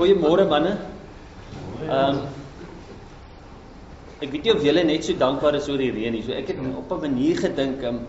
[0.00, 0.78] Goeiemôre manne.
[1.84, 2.20] Ehm um,
[4.20, 6.20] Ek weet nie of julle net so dankbaar is oor die reën nie.
[6.24, 8.00] So ek het op 'n manier gedink um,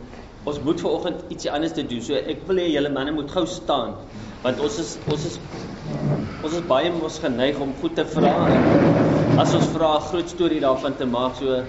[0.43, 2.01] ons moet vanoggend ietsie anders te doen.
[2.01, 3.95] So ek wil hê julle manne moet gou staan
[4.43, 5.37] want ons is ons is
[6.43, 8.33] ons is baie mos geneig om goed te vra.
[9.43, 11.63] As ons vra 'n groot storie daarvan te maak so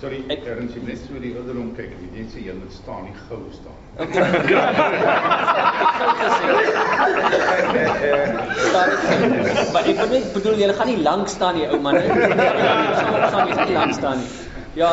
[0.00, 1.90] Sorry, ek erns net so die ouderdom kyk.
[2.00, 3.76] Jy net sê jy moet staan, nie gou staan.
[9.74, 12.00] maar ek bedoel, bedoel jy gaan nie lank staan nie, ou man.
[12.00, 14.30] Jy gaan nie lank staan nie.
[14.80, 14.90] Ja,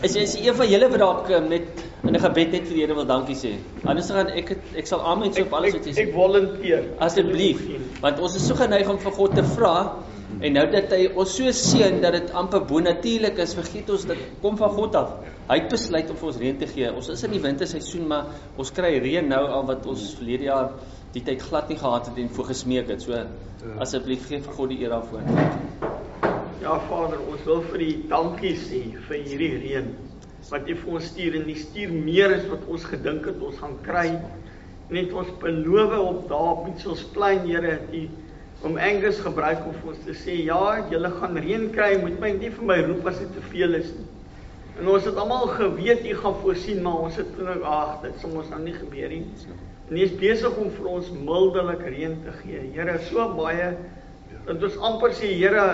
[0.00, 1.66] is jy is een van julle wat dalk met
[2.06, 3.52] in 'n gebed net vir die Here wil dankie sê.
[3.84, 6.08] Anders gaan ek het, ek sal amen sê op alles wat jy sê.
[6.08, 6.96] Ek volunteer.
[6.98, 7.60] Asseblief,
[8.00, 9.76] want ons is so geneig om vir God te vra
[10.40, 14.26] en nou dat hy ons so seën dat dit amper bonatuurlik is, vergeet ons dit
[14.42, 15.14] kom van God af.
[15.46, 16.90] Hy het besluit om vir ons reën te gee.
[16.90, 20.72] Ons is in die winterseisoen, maar ons kry reën nou al wat ons verlede jaar
[21.14, 23.04] die tyd glad nie gehad het en voor gesmeek het.
[23.06, 23.22] So
[23.82, 25.24] asseblief gee vir God die eer daarvoor.
[26.60, 29.88] Ja Vader, ons wil vir U dankie sê vir hierdie reën
[30.50, 33.58] wat U vir ons stuur en U stuur meer as wat ons gedink het ons
[33.62, 34.06] gaan kry.
[34.92, 38.04] Net ons beloof op daar op Mitchells Plain, Here, dat U
[38.66, 42.32] om Angus gebruik om vir ons te sê ja, julle gaan reën kry, moet my
[42.36, 44.06] nie vir my roep as dit te veel is nie.
[44.76, 48.34] En ons het almal geweet U gaan voorsien, maar ons het toe ag, dit sal
[48.36, 49.22] ons nou nie gebeur nie.
[49.88, 52.64] En U is besig om vir ons mildelik reën te gee.
[52.74, 53.70] Here, so baie
[54.46, 55.64] dat ons amper sê Here,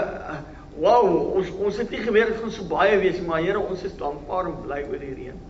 [0.77, 3.83] wow, ons ons het nie geweet dit gaan so baie wees nie, maar Here, ons
[3.89, 5.41] is dankbaar en bly oor die reën.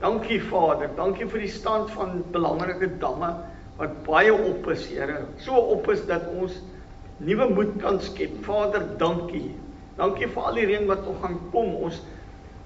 [0.00, 3.34] Dankie Vader, dankie vir die stand van belangrike damme
[3.76, 5.26] wat baie op is, Here.
[5.44, 6.56] So op is dat ons
[7.24, 8.34] nuwe moed kan skep.
[8.44, 9.54] Vader, dankie.
[9.96, 11.72] Dankie vir al die reën wat nog gaan kom.
[11.88, 12.02] Ons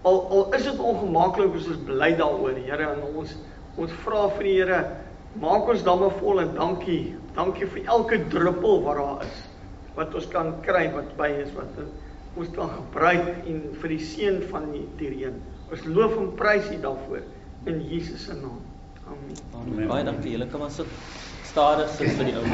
[0.09, 3.37] al al is dit ongemaklik, ons is bly daaroor, Here, en ons
[3.81, 4.81] ons vra vir die Here,
[5.41, 7.15] maak ons damme vol en dankie.
[7.37, 9.47] Dankie vir elke druppel wat daar is
[9.97, 11.81] wat ons kan kry wat by is wat
[12.39, 15.39] ons kan gebruik en vir die seën van die, die reën.
[15.71, 17.27] Ons loof en prys U daarvoor
[17.71, 18.63] in Jesus se naam.
[19.11, 19.43] Amen.
[19.59, 19.89] Amen.
[19.91, 20.37] Baie dankie.
[20.37, 20.87] Julle kan maar sit
[21.51, 22.45] stadig sit vir die ou.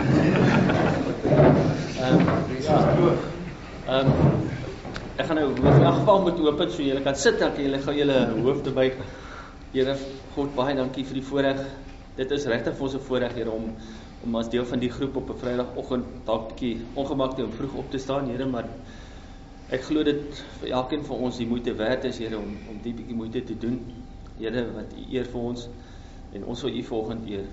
[2.01, 2.23] Ehm
[2.65, 2.79] ja.
[3.87, 4.11] Ehm
[5.17, 7.79] ek gaan nou in elk geval moet oop het so julle kan sit kan julle
[7.85, 8.99] gou julle hoofde buig.
[9.73, 9.95] Here
[10.35, 11.63] God baie dankie vir die voorreg.
[12.17, 13.71] Dit is regtig vir ons 'n voorreg Here om
[14.25, 17.91] om as deel van die groep op 'n Vrydagoggend dalk bietjie ongemaklik om vroeg op
[17.91, 18.69] te staan Here, maar
[19.71, 22.93] ek glo dit vir elkeen van ons die moeite werd is Here om om die
[22.93, 23.81] bietjie moeite te doen.
[24.39, 25.69] Here wat U eer vir ons
[26.33, 27.45] en ons wil U volgende eer.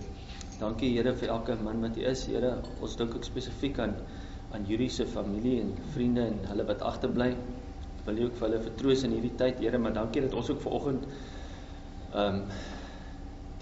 [0.63, 2.53] Dankie Here vir elke man wat U is, Here.
[2.79, 3.97] Ons dink ook spesifiek aan
[4.53, 7.33] aan Julie se familie en vriende en hulle wat agterbly.
[8.05, 10.61] Wil U ook vir hulle vertroos in hierdie tyd, Here, maar dankie dat ons ook
[10.63, 11.09] vanoggend
[12.13, 12.45] ehm um,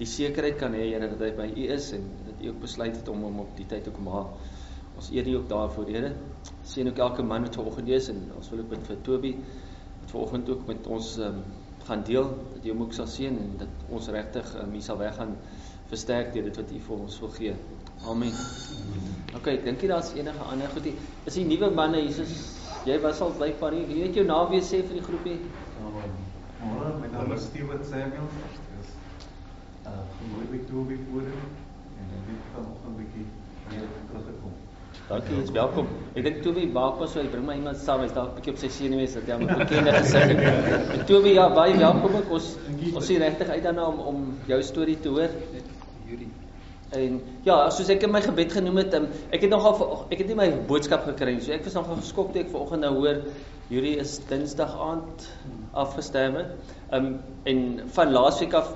[0.01, 2.95] die sekerheid kan hê Here dat hy by U is en dat U ook besluit
[3.00, 4.29] het om hom op die tyd te kom haal.
[5.00, 6.13] Ons eer U ook daarvoor, Here.
[6.69, 10.13] Sien ook elke man wat vanoggend is en ons wil ook bid vir Toby wat
[10.13, 13.53] vanoggend ook met ons ehm um, gaan deel dat jy hom ook sal sien en
[13.57, 15.31] dat ons regtig um, hier sal weggaan
[15.91, 17.56] versterk deur dit wat U vir ons wil gee.
[18.07, 18.34] Amen.
[19.35, 21.03] OK, ek dink jy daar's enige ander goed hier.
[21.29, 22.31] Is die nuwe manne Jesus,
[22.88, 23.85] jy was al blykbaar hier.
[23.91, 25.38] Wie het jou naam weer sê vir die groepie?
[26.62, 28.28] Môre, my naam is Steven Samuel.
[28.47, 28.90] Ek is
[29.90, 31.46] uh gebore by Toby Forum
[32.02, 33.25] en ek het vanoggend 'n bietjie
[33.72, 34.59] hier teruggekom.
[35.08, 35.88] Dankie, jy's welkom.
[36.16, 38.03] Ek dink Toby maak pas so hy bring my iemand saam.
[38.06, 41.06] Hy's dalk 'n bietjie op sy senuwees dat hy 'n bekende gesig het.
[41.09, 42.29] Toby, ja, baie welkom ook.
[42.38, 42.56] Ons
[42.94, 45.34] ons sien regtig uit daarna om om jou storie te hoor.
[46.91, 50.28] En ja, soos ek in my gebed genoem het, um, ek het nogal ek het
[50.28, 51.44] nie my boodskap gekry nie.
[51.46, 53.22] So ek was nogal geskok toe ek vanoggend nou hoor
[53.72, 55.28] Julie is Dinsdag aand
[55.72, 56.35] afgestem.
[56.41, 57.13] Ehm um,
[57.47, 57.62] en
[57.96, 58.74] van laasweek af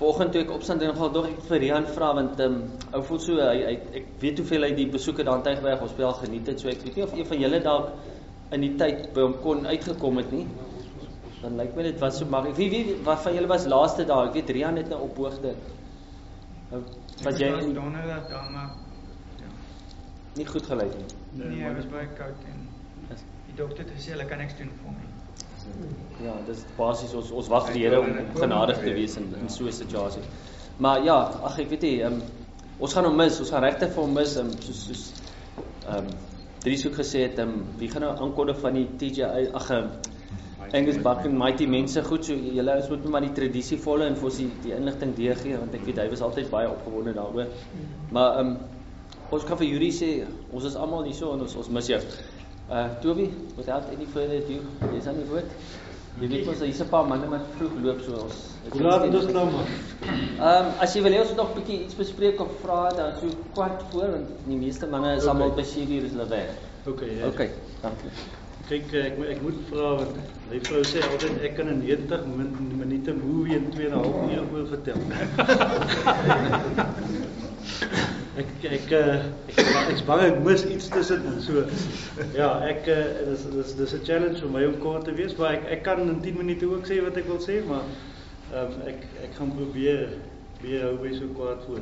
[0.00, 2.54] Vanoggend toe ek opstaan en nogal dog ek vir Rian vra want um,
[2.96, 6.14] ou voel so hy, hy ek weet hoeveel hy die besoeke daar aan Tuigberg Hospitaal
[6.22, 7.90] geniet het so ek weet nie of een van julle dalk
[8.56, 10.46] in die tyd by hom kon uitgekom het nie.
[11.42, 12.56] Dan lyk my dit was so maklik.
[12.56, 14.30] Wie wie wat van julle was laaste daar?
[14.30, 15.52] Ek weet Rian het nou op hoogte.
[17.24, 18.70] Was jy in donderdag dan maar
[19.38, 19.50] ja.
[20.34, 21.06] Nie goed gelyk nie.
[21.32, 22.68] Nee, ek was baie koud en
[23.46, 25.08] die dokter het gesê hulle kan niks doen vir my.
[26.24, 29.66] Ja, dis basies ons ons wag die Here om genadig te wees in in so
[29.66, 30.22] 'n situasie.
[30.78, 32.22] Maar ja, ag ek weet nie, ehm um,
[32.78, 35.12] ons gaan hom mis, ons gaan regtig vir hom mis, um, soos soos
[35.86, 36.06] ehm um,
[36.60, 39.22] Dries ook gesê het, ehm um, wie gaan nou aankondig van die TJ
[39.52, 39.90] ag um,
[40.72, 44.14] Angus Buck en Mighty mense goed so julle is moet maar die tradisie volg en
[44.16, 47.46] vir ons die, die inligting deurgee want ek weet hy was altyd baie opgewonde daaroor.
[48.14, 48.58] Maar ehm um,
[49.30, 50.10] ons kan vir Yuri sê
[50.52, 52.00] ons is almal hier so en ons ons mis jou.
[52.70, 54.58] Uh Toby, without any further ado,
[54.98, 55.50] is aan die woord.
[56.20, 58.40] Jy weet ons hier's 'n paar manne wat vroeg loop so ons.
[58.74, 59.70] Laat het ons nou maar?
[60.48, 63.12] Ehm as jy wil hê ons moet nog 'n bietjie iets bespreek of vra dan
[63.20, 65.32] so kwart voor want die meeste manne is Okay.
[65.34, 66.54] almal by 7 uur is hulle weg.
[66.86, 67.26] Okay, ja.
[67.26, 67.50] Okay,
[67.82, 68.10] dankie.
[68.70, 70.14] Kyk, ek moet- ek moet vra want
[70.50, 73.94] my vrou sê altyd ek kan 'n 90 min, minute movie in 2 en 'n
[73.98, 74.94] half ure oor vertel.
[78.40, 79.18] ek ek eh,
[79.50, 81.52] ek ek is bang ek mis iets tussen so.
[82.36, 85.52] Ja, ek eh, dis dis dis 'n challenge vir my om kort te wees, maar
[85.58, 87.82] ek ek kan in 10 minute ook sê wat ek wil sê, maar
[88.54, 90.08] um, ek ek gaan probeer
[90.62, 91.80] weer hou by so kort voor.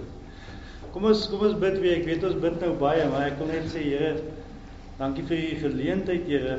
[0.92, 1.96] Kom ons kom ons bid weer.
[2.00, 4.16] Ek weet ons bid nou baie, maar ek wil net sê Here,
[4.98, 6.58] dankie vir die geleentheid, Here,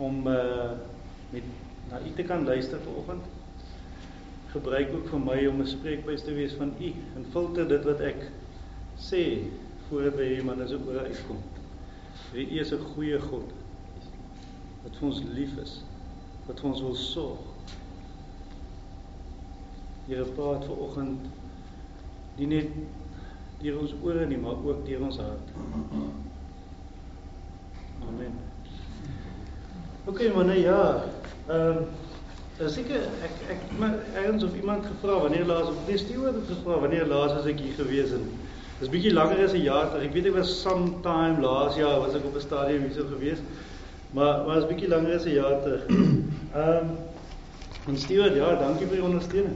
[0.00, 0.72] om uh
[1.30, 1.46] met
[1.90, 3.22] na U te kan luister vanoggend.
[4.50, 8.00] Gebruik ook vir my om 'n spreekbuis te wees van U en filter dit wat
[8.00, 8.30] ek
[8.98, 9.46] sê
[9.88, 11.38] voordat by hierdie manne se ore uitkom.
[12.32, 13.52] Vir U is 'n goeie God
[14.82, 15.82] wat vir ons lief is,
[16.46, 17.38] wat vir ons wil sorg.
[20.06, 21.30] Here praat vanoggend
[22.36, 22.66] nie net
[23.62, 25.50] deur ons ore nie, maar ook deur ons hart.
[28.08, 28.38] Amen.
[30.06, 31.04] Okay, manne, ja.
[31.48, 36.18] Ehm um, seker ek ek maar ergens of iemand gevra wanneer laas of dis die
[36.20, 38.26] oor gevra wanneer laas was ek hier gewees en
[38.80, 40.04] dis bietjie langer as 'n jaar terug.
[40.08, 43.40] Ek weet ek was sometime laas jaar was ek op 'n stadium hier so gewees.
[44.12, 45.88] Maar maar is bietjie langer as 'n jaar terug.
[45.88, 46.96] Ehm um,
[47.88, 49.54] En Stewart, ja, dankie vir die ondersteuning.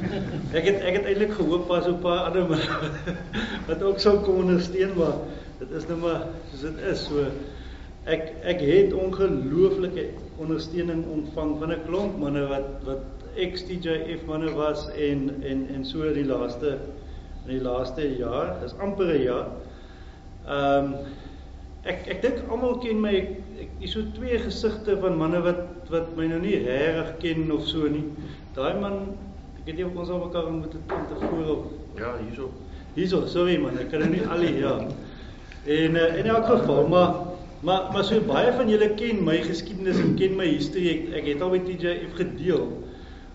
[0.58, 3.04] ek het ek het eintlik gehoop was op 'n paar ander manne
[3.68, 5.14] wat ook sou kom ondersteun, maar
[5.60, 7.04] dit is nou maar soos dit is.
[7.06, 7.28] So
[8.10, 10.08] ek ek het ongelooflike
[10.42, 13.06] ondersteuning ontvang van 'n klomp manne wat wat
[13.38, 16.78] ex-TJF manne was en en en so die laaste
[17.46, 19.46] in die laaste jaar, is amper 'n jaar.
[20.46, 20.94] Ehm um,
[21.84, 23.30] ek ek dink almal ken my ek,
[23.64, 27.66] ek is so twee gesigte van manne wat wat my nou nie regtig ken of
[27.68, 28.04] so nie.
[28.56, 29.16] Daai man,
[29.58, 31.64] ek weet nie of ons al mekaar moet het tevore of
[31.98, 32.50] Ja, hierso.
[32.94, 34.76] hierso, sorry man, ek kan nou nie al die ja.
[35.66, 37.10] En uh, in elk geval, maar
[37.62, 40.88] maar maar so baie van julle ken my geskiedenis en ken my history.
[40.96, 42.64] Ek, ek het al met TJF gedeel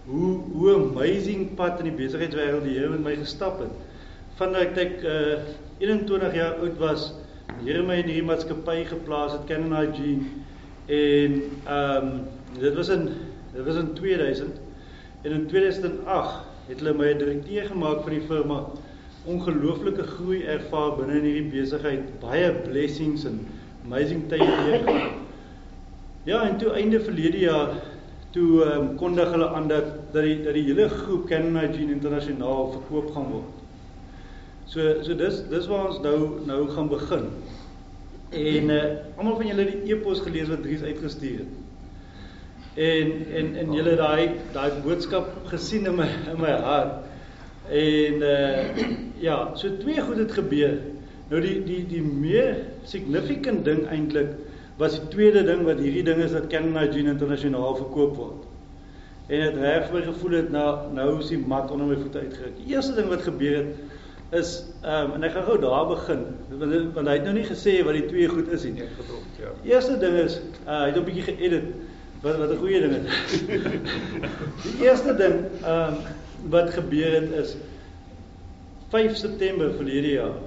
[0.08, 3.72] hoe hoe amazing pad in die besigheidswêreld die Here met my gestap het.
[4.40, 5.40] Vandat ek uh,
[5.84, 7.10] 21 jaar oud was,
[7.48, 10.26] die Here my in hierdie maatskappy geplaas het, Canon Hygiene
[10.88, 12.12] en ehm um,
[12.60, 13.10] dit was in
[13.54, 14.60] dit was in 2000
[15.24, 18.60] en in 2008 het hulle my direkteur gemaak van die firma.
[19.28, 22.20] Ongelooflike groei ervaar binne in hierdie besigheid.
[22.22, 23.42] Baie blessings en
[23.88, 25.26] amazing tye deurgegaan
[26.28, 27.70] ja en toe einde verlede jaar
[28.36, 32.72] toe um, kondig hulle aan dat dat die dat die hele groep Canon Hygiene internasionaal
[32.74, 33.57] verkoop gaan word
[34.68, 37.30] so so dis dis waar ons nou nou gaan begin
[38.32, 38.84] en uh,
[39.16, 41.56] almal van julle het die e-pos gelees wat Dries uitgestuur het
[42.78, 47.00] En en en julle daai daai boodskap gesien in my in my hart.
[47.74, 48.84] En uh
[49.28, 50.76] ja, so twee goed het gebeur.
[51.32, 54.30] Nou die die die meer significant ding eintlik
[54.78, 58.46] was die tweede ding wat hierdie ding is dat Canon Hygiene internasionaal verkoop word.
[59.28, 62.62] En dit reg vir gevoel het nou nou is die mat onder my voete uitgeruk.
[62.62, 63.74] Die eerste ding wat gebeur het
[64.30, 67.46] is ehm um, en ek gaan gou daar begin want want hy het nou nie
[67.48, 68.84] gesê wat die twee goed is nie.
[69.40, 69.54] Ja.
[69.64, 71.70] Die eerste ding is uh, hy het 'n bietjie geëdit
[72.26, 73.40] wat wat 'n goeie ding is.
[74.68, 76.02] die eerste ding ehm um,
[76.52, 77.56] wat gebeur het is
[78.90, 80.38] 5 September verlede jaar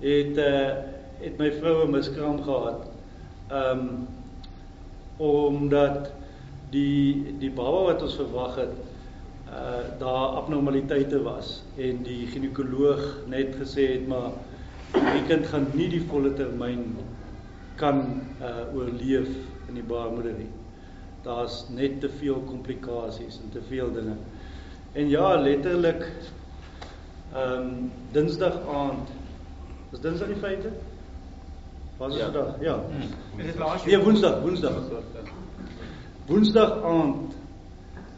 [0.00, 0.70] het uh,
[1.20, 2.90] het my vrou 'n miskraam gehad.
[3.50, 4.08] Ehm um,
[5.16, 6.10] omdat
[6.70, 8.74] die die baba wat ons verwag het
[9.50, 14.30] uh daar abnormaliteite was en die ginekoloog net gesê het maar
[14.92, 16.84] die kind gaan nie die volle termyn
[17.76, 19.28] kan uh oorleef
[19.68, 20.48] in die baarmoeder nie.
[21.22, 24.14] Daar's net te veel komplikasies en te veel dinge.
[24.92, 26.06] En ja, letterlik
[27.34, 29.08] ehm um, Dinsdag aand.
[29.90, 30.70] Was Dinsdag die 5de?
[31.96, 32.24] Was dit Ja.
[32.32, 32.54] vandag?
[32.60, 32.78] Ja.
[33.36, 34.72] Is dit laas Nee, Woensdag, Woensdag.
[36.26, 37.34] Woensdag aand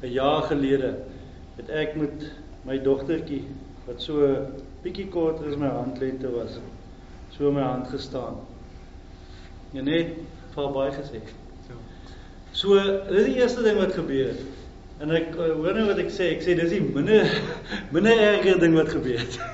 [0.03, 0.95] 'n jaar gelede
[1.57, 2.27] het ek met
[2.67, 3.43] my dogtertjie
[3.87, 4.29] wat so
[4.83, 6.59] bietjie korter as my handlengte was,
[7.35, 8.41] so my hand gestaan.
[9.75, 10.19] En net
[10.55, 11.23] vir baie gesê.
[12.53, 12.77] So,
[13.09, 14.41] dis die eerste ding wat gebeur het.
[15.03, 17.25] En ek uh, hoor nou wat ek sê, ek sê dis die minder
[17.95, 19.39] minder erger ding wat gebeur het.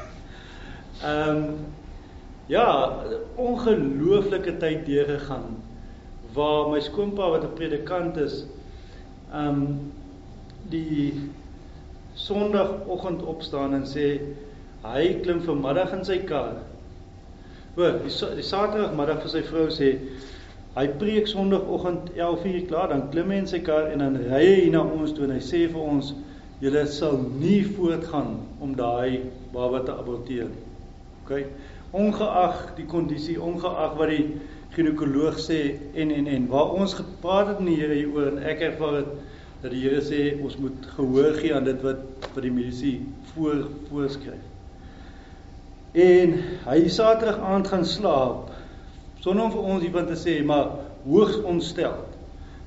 [1.08, 1.44] Ehm um,
[2.48, 2.64] ja,
[3.36, 5.58] ongelooflike tyd deurgegaan
[6.32, 8.40] waar my skoonpa wat 'n predikant is,
[9.30, 9.92] ehm um,
[10.72, 11.30] die
[12.18, 14.08] Sondagoggend opstaan en sê
[14.82, 16.56] hy klim vanmiddag in sy kar.
[17.78, 19.92] O, die, die Saterdagmiddag vir sy vrou sê
[20.74, 24.70] hy preek Sondagoggend 11:00 klaar, dan klim hy in sy kar en dan ry hy
[24.74, 26.12] na ons toe en hy sê vir ons
[26.62, 29.22] julle sal nie voortgaan om daai
[29.54, 30.64] baba te aborteer nie.
[31.22, 31.44] OK.
[31.98, 34.24] Ongeag die kondisie, ongeag wat die
[34.74, 35.60] ginekoloog sê
[35.94, 39.12] en en en waar ons gepraat het met die Here hieroor en ek ervaar het
[39.62, 42.98] dat die Here sê ons moet gehoor gee aan dit wat wat die mediese
[43.32, 44.44] voor voorskryf.
[45.98, 46.36] En
[46.68, 48.52] hy Saterdag aand gaan slaap
[49.24, 52.04] sonder om vir ons iemand te sê maar hoogs ontstel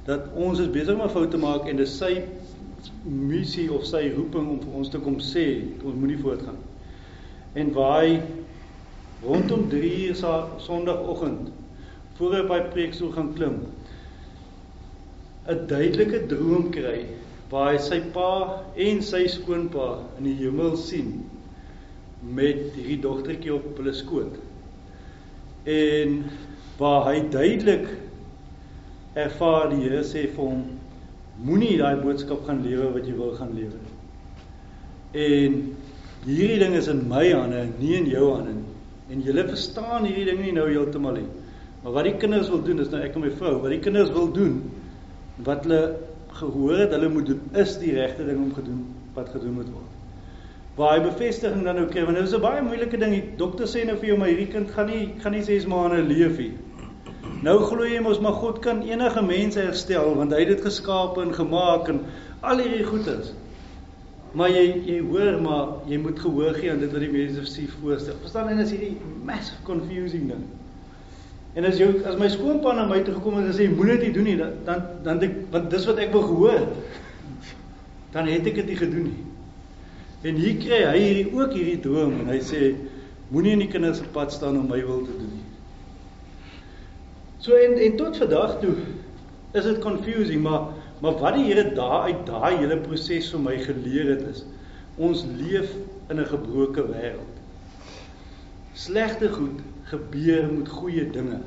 [0.08, 2.24] dat ons is besig om 'n fout te maak en dis sy
[3.06, 6.58] missie of sy roeping om vir ons te kom sê ons moenie voortgaan.
[7.54, 8.22] En waar hy
[9.24, 10.16] rondom 3 uur
[10.58, 11.52] Sondagoggend
[12.18, 13.62] voor hy by preekstoel gaan klim
[15.50, 17.06] 'n duidelike droom kry
[17.52, 19.88] waar hy sy pa en sy skoonpa
[20.20, 21.16] in die hemel sien
[22.22, 24.38] met hierdie dogtertjie op hulle skoot.
[25.66, 26.22] En
[26.78, 27.90] waar hy duidelik
[29.20, 30.62] ervaar die Here sê vir hom
[31.42, 33.82] moenie daai boodskap gaan lewe wat jy wil gaan lewe.
[35.18, 35.58] En
[36.28, 38.70] hierdie ding is in my hande, nie in jou hande nie.
[39.12, 41.28] En jy verstaan hierdie ding nie nou heeltemal nie.
[41.82, 44.14] Maar wat die kinders wil doen is nou ek en my vrou, wat die kinders
[44.14, 44.62] wil doen
[45.44, 45.82] wat hulle
[46.40, 49.98] gehoor het hulle moet doen is die regte ding om gedoen wat gedoen moet word.
[50.80, 53.12] Waar hy bevestiging dan nou kry, want dit is 'n baie moeilike ding.
[53.12, 56.02] Die dokter sê nou vir jou maar hierdie kind gaan nie gaan nie 6 maande
[56.04, 56.54] leef nie.
[57.42, 61.18] Nou glo jy mos maar God kan enige mens herstel want hy het dit geskaap
[61.18, 62.02] en gemaak en
[62.42, 63.34] al hierdie goeders.
[64.34, 67.68] Maar jy jy hoor maar jy moet gehoor gee aan dit wat die mense sê
[67.82, 68.16] voorstel.
[68.22, 70.46] Verstaan en is hierdie massive confusing ding.
[71.54, 74.14] En as jy as my skoonpa na my toe gekom het en sê moenie dit
[74.16, 76.68] doen nie, dan dan ek want dis wat ek wou gehoor.
[78.14, 79.26] Dan het ek dit nie gedoen nie.
[80.28, 82.72] En hier kry hy hierdie ook hierdie droom en hy sê
[83.34, 85.48] moenie in die kinders se pad staan om my wil te doen nie.
[87.44, 88.78] So en en tot vandag toe
[89.58, 93.58] is dit confusing, maar maar wat die Here daar uit daai hele proses vir my
[93.58, 94.44] geleer het is
[95.02, 95.74] ons leef
[96.12, 97.36] in 'n gebroke wêreld.
[98.74, 99.60] Slegte goed
[99.92, 101.42] gebeur met goeie dinge.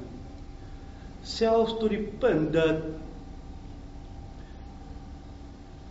[1.24, 2.84] Selfs tot die punt dat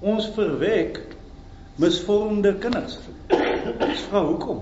[0.03, 0.99] ons verwek
[1.81, 2.99] misvormde kinders.
[3.79, 4.61] Dis vra hoekom?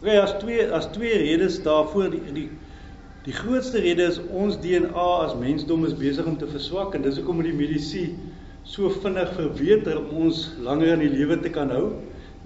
[0.00, 2.48] Oké, as twee as twee redes daarvoor die die
[3.26, 7.18] die grootste rede is ons DNA as mensdom is besig om te verswak en dis
[7.20, 8.06] hoekom die medisy
[8.64, 11.90] so vinnig verbeter om ons langer in die lewe te kan hou.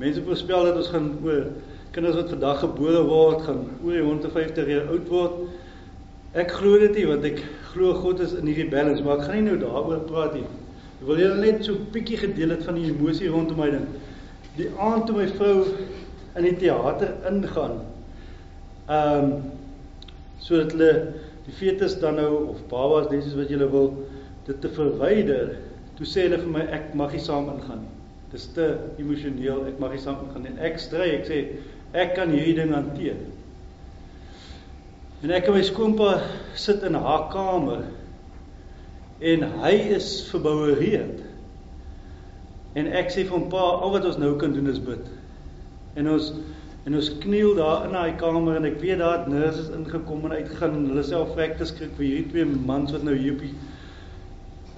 [0.02, 1.52] Mense voorspel dat ons gaan oor
[1.94, 5.34] kinders wat vandag gebore word gaan oor die 150 jaar oud word.
[6.34, 9.38] Ek glo dit nie want ek glo God is in hierdie balance, maar ek gaan
[9.38, 10.46] nie nou daaroor praat nie.
[10.98, 13.86] Ek wil julle net so 'n bietjie gedeel het van die emosie rondom my ding.
[14.56, 15.66] Die aand toe my vrou
[16.34, 17.78] in die teater ingaan.
[18.88, 19.36] Ehm um,
[20.44, 20.92] sodat hulle
[21.46, 23.92] die fetus dan nou of babas dis wat julle wil
[24.46, 25.54] dit te verwyder.
[25.96, 27.94] Toe sê hulle vir my ek mag nie saam ingaan nie.
[28.34, 28.66] Dis te
[28.98, 30.54] emosioneel, ek mag nie saam ingaan nie.
[30.58, 31.38] Ek stry, ek sê
[31.94, 33.18] ek kan hierdie ding hanteer.
[35.24, 36.16] En ek en my skoonpa
[36.58, 37.86] sit in haar kamer
[39.24, 41.22] en hy is verboureerd.
[42.74, 45.06] En ek sê vir hom pa, al wat ons nou kan doen is bid.
[45.96, 46.34] En ons
[46.84, 50.34] en ons kniel daar in daai kamer en ek weet daar het nurses ingekom en
[50.36, 53.54] uitgegaan en hulle self te skrik vir hierdie twee mans wat nou hier op die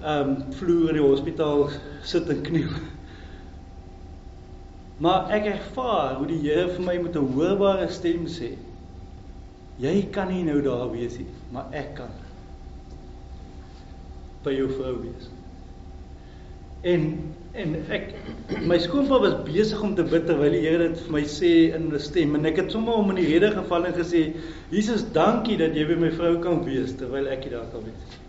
[0.04, 1.64] ehm um, vloer in die hospitaal
[2.06, 2.70] sit en kniel.
[4.98, 8.56] Maar ek ervaar hoe die Here vir my met 'n hoorbare stem sê:
[9.78, 12.14] Jy kan nie nou daar wees nie, maar ek kan.
[14.46, 15.32] by jou vrou wees.
[16.86, 17.10] En
[17.56, 18.10] en ek
[18.68, 21.88] my skoonpa was besig om te bid terwyl die Here dit vir my sê in
[21.88, 24.36] 'n stem en ek het sommer om in die rede geval en gesê:
[24.70, 28.20] Jesus, dankie dat jy by my vrou kan wees terwyl ek hier daar kan wees.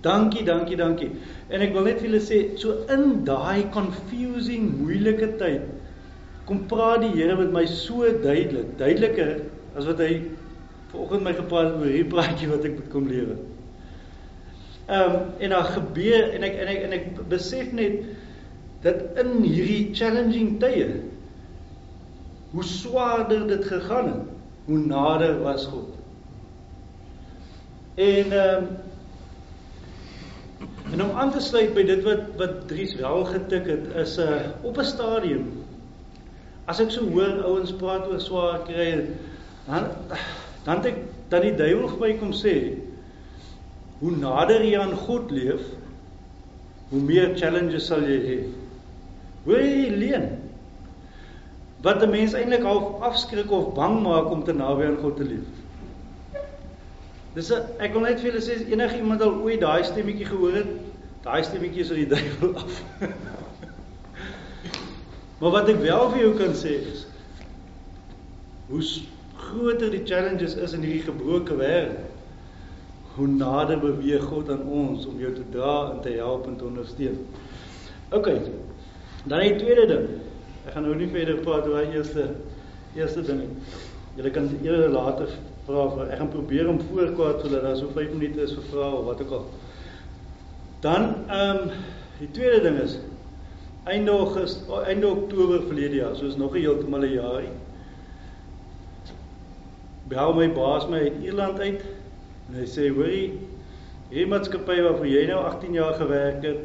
[0.00, 1.10] Dankie, dankie, dankie.
[1.50, 5.60] En ek wil net vir julle sê, so in daai confusing, moeilike tyd
[6.50, 9.36] kom praat die Here met my so duidelik, duideliker
[9.78, 10.16] as wat hy
[10.90, 13.36] vanoggend my gepraat het oor hierdie praatjie wat ek moet kom lewe.
[14.90, 18.00] Ehm um, en daar gebeur en ek en ek en ek besef net
[18.82, 20.88] dat in hierdie challenging tye
[22.50, 24.28] hoe swaarder dit gegaan het,
[24.66, 25.94] hoe nader was God.
[27.94, 28.70] En ehm um,
[30.90, 34.34] en om aan te sluit by dit wat wat Dries wel getik het is 'n
[34.34, 35.59] uh, op 'n stadium
[36.70, 38.90] As ek so hoor ouens praat oor swaar kry,
[39.66, 39.88] dan
[40.66, 41.00] dan ek
[41.32, 42.54] dan die duiwel vir my kom sê,
[44.00, 45.64] hoe nader jy aan God leef,
[46.92, 48.36] hoe meer challenges sal jy hê.
[49.46, 50.28] Hoe jy leen.
[51.82, 55.24] Wat 'n mens eintlik half afskrik of bang maak om te naby aan God te
[55.24, 55.48] leef.
[57.34, 60.54] Dis 'n ek wil net vir julle sê enige iemand al ooit daai stemmetjie gehoor
[60.62, 60.70] het,
[61.24, 62.82] daai stemmetjie is uit die duiwel af.
[65.40, 67.06] maar wat ek wel vir jou kan sê is
[68.70, 68.82] hoe
[69.40, 72.06] groter die challenges is in hierdie gebroke wêreld,
[73.16, 76.66] hoe nader beweeg God aan ons om jou te dra en te help en te
[76.68, 77.18] ondersteun.
[78.14, 78.28] OK.
[79.24, 80.06] Dan die tweede ding.
[80.64, 82.28] Ek gaan nou nie verder praat oor die eerste
[82.96, 83.42] eerste ding.
[84.16, 85.34] Julle kan eerder later
[85.66, 88.90] vra vir ek gaan probeer om voorkwaad sodat daar so 5 minute is vir vrae
[89.00, 89.46] of wat ook al.
[90.86, 91.74] Dan ehm um,
[92.20, 92.98] die tweede ding is
[93.84, 97.42] einde Augustus, einde Oktober verlede jaar, so is nog 'n heeltemal 'n jaar.
[100.08, 101.82] Bel my baas my uit Ierland uit
[102.48, 103.38] en hy sê hoorie,
[104.08, 106.64] hierdie maatskappy waarvoor jy nou 18 jaar gewerk het,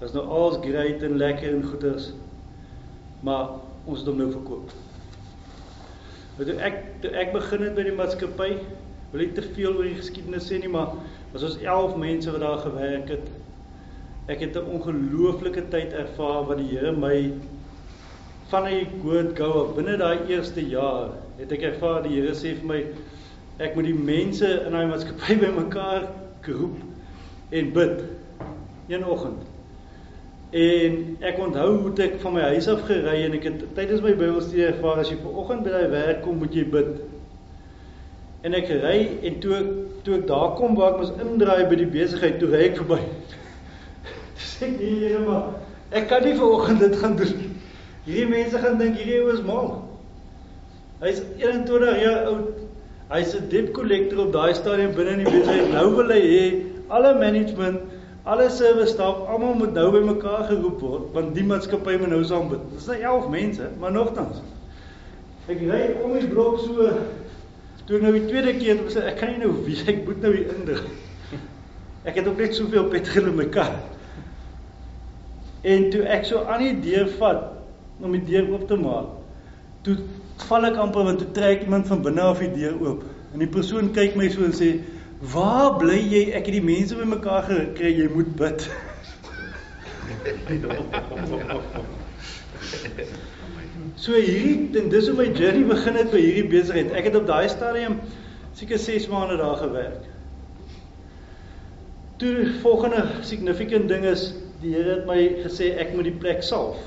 [0.00, 2.12] is nou alles great en lekker en goeders.
[3.20, 3.48] Maar
[3.84, 4.70] ons het hom nou verkoop.
[6.36, 8.58] Wat ek toe ek begin het by die maatskappy,
[9.10, 10.92] wil ek te veel oor die geskiedenis sê nie, maar
[11.32, 13.26] was ons 11 mense wat daar gewerk het.
[14.28, 17.32] Ek het 'n ongelooflike tyd ervaar wat die Here my
[18.50, 22.66] van 'n good go binne daai eerste jaar het ek ervaar die Here sê vir
[22.66, 22.80] my
[23.58, 26.08] ek moet die mense in daai maatskappy bymekaar
[26.44, 26.76] roep
[27.50, 28.04] en bid
[28.88, 29.42] een oggend.
[30.50, 34.12] En ek onthou hoe ek van my huis af gery en ek het tydens my
[34.12, 37.00] Bybelstudie ervaar as jy ver oggend by daai werk kom, moet jy bid.
[38.44, 39.64] En ek ry en toe
[40.04, 43.02] toe ek daar kom waar ek mos indraai by die besigheid, toe ry ek verby.
[44.38, 45.52] Dis ek nee Here maar
[45.98, 47.44] ek kan nie ver oggend dit gaan doen.
[48.06, 49.68] Hierdie mense gaan dink hierdie ou is mal.
[51.02, 52.64] Hy's 21 jaar oud.
[53.12, 55.70] Hy's 'n debt collector op daai stadium binne in die besigheid.
[55.76, 56.42] Nou wil hy hê
[56.88, 57.80] alle management
[58.28, 62.20] Alle service staf, almal moet nou by mekaar geroep word want die maatskappy moet nou
[62.28, 62.64] saam bid.
[62.74, 64.42] Dis net 11 mense, maar nogtans.
[65.48, 66.90] Ek ry om die blok so
[67.88, 70.34] toe nou die tweede keer toe sê ek kan nie nou wie ek moet nou
[70.34, 70.90] hier indruk.
[72.04, 73.72] Ek het ook net soveel petrol in my kar.
[75.62, 77.42] En toe ek so aan die deur vat
[78.02, 79.06] om die deur oop te maak,
[79.82, 79.96] toe
[80.46, 83.02] val ek amper want toe trek iemand van binne af die deur oop.
[83.34, 84.70] En die persoon kyk my so en sê
[85.18, 86.30] Waar bly jy?
[86.30, 88.62] Ek het die mense bymekaar gekry, jy moet bid.
[93.98, 96.94] so hierdie en dis hoe my journey begin het by hierdie besigheid.
[96.94, 97.98] Ek het op daai stadium
[98.58, 100.06] seker 6 maande daar gewerk.
[102.22, 104.22] Toe volgende significant ding is
[104.62, 106.78] die Here het my gesê ek moet die plek salf.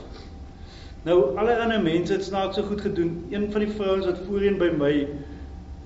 [1.06, 3.26] Nou allerlei mense het snaaks so goed gedoen.
[3.32, 4.94] Een van die vrouens wat voorheen by my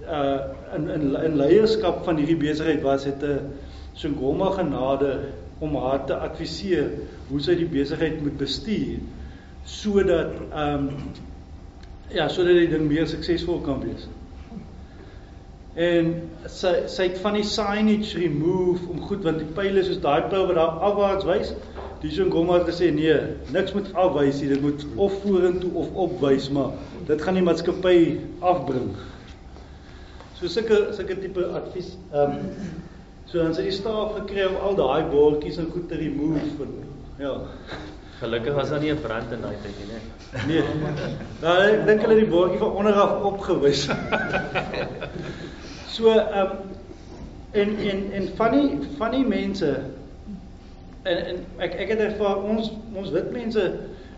[0.06, 0.40] uh
[0.76, 3.54] in in in leierskap van hierdie besigheid was het 'n
[3.94, 5.20] Singoma genade
[5.60, 6.90] om haar te adviseer
[7.30, 9.00] hoe sy die besigheid moet bestuur
[9.64, 10.90] sodat ehm um,
[12.10, 14.08] ja, sodat die ding meer suksesvol kan wees.
[15.76, 16.12] En
[16.48, 20.46] sy sy het van die signage remove om goed want die pile soos daai pyl
[20.52, 21.54] wat daar afwaarts wys,
[22.06, 23.16] die Singoma het gesê nee,
[23.54, 26.76] niks moet afwys nie, dit moet of vorentoe of opwys, maar
[27.08, 27.98] dit gaan die maatskappy
[28.46, 28.92] afbring.
[30.38, 32.52] So sulke sulke tipe advies ehm um,
[33.26, 36.76] so dan die staf gekry om al daai bordjies en goed te remove van
[37.18, 37.34] ja.
[38.20, 39.98] Gelukkig was daar nie 'n brand in daai tyd nie.
[40.48, 40.64] Nee.
[41.42, 43.88] Nou ek dink hulle die bordjie van onder af opgewys.
[45.96, 46.58] so ehm um,
[47.52, 49.74] en en en van die van die mense
[51.06, 53.68] en en ek ek het ervaar ons ons wit mense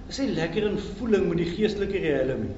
[0.07, 2.55] is nie lekker in voeling met die geestelike riekelm nie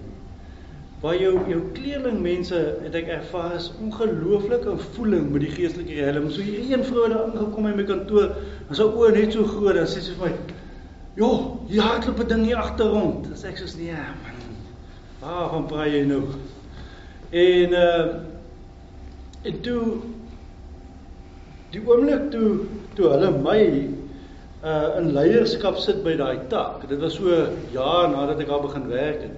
[1.02, 6.28] waar jou jou kleerling mense het ek ervaar is ongelooflike voeling met die geestelike riem.
[6.32, 8.34] So hier een vrou het daar ingekom in my kantoor,
[8.68, 10.58] en sy oë net so groot, sê sy vir my:
[11.15, 11.30] "Jo,
[11.70, 14.44] hier hardloop 'n ding hier agter rond." Dis ek soos nee, man.
[15.22, 16.24] Waar van praai jy nou?
[17.32, 18.06] En uh
[19.44, 20.02] en toe
[21.72, 22.65] die oomblik toe
[22.96, 23.88] toe hulle my
[24.63, 26.88] uh in leierskap sit by daai tak.
[26.89, 29.38] Dit was so jaar nadat ek daar begin werk het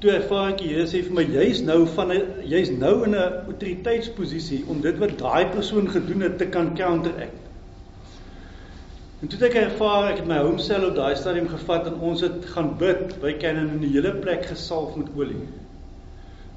[0.00, 3.14] toe ervaar ek die Here sê vir my jy's nou van 'n jy's nou in
[3.14, 7.36] 'n autoriteitsposisie om dit wat daai persoon gedoen het te kan counteract.
[9.20, 12.20] En toe ek ervaar ek het my home cell op daai stadium gevat en ons
[12.20, 15.44] het gaan bid by Canon in die hele plek gesalf met olie.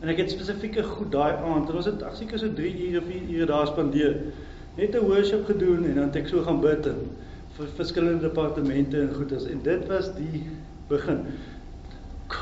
[0.01, 3.29] En ek het spesifieke goed daai aand, ons het ag seker so 3 ure, 4
[3.35, 4.15] ure daar spandeer.
[4.75, 7.01] Net 'n worship gedoen en dan het ek so gaan bid en
[7.57, 10.41] vir verskillende departemente en goedes en dit was die
[10.89, 11.19] begin.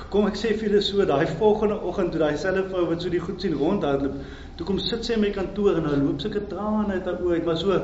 [0.10, 3.12] Kom ek sê vir julle so daai volgende oggend toe daai selfe vrou wat so
[3.12, 4.16] die goed sien rondhardloop
[4.56, 7.42] toe kom sit sy in my kantoor en haar loop sulke trane uit haar oë
[7.42, 7.82] dit was so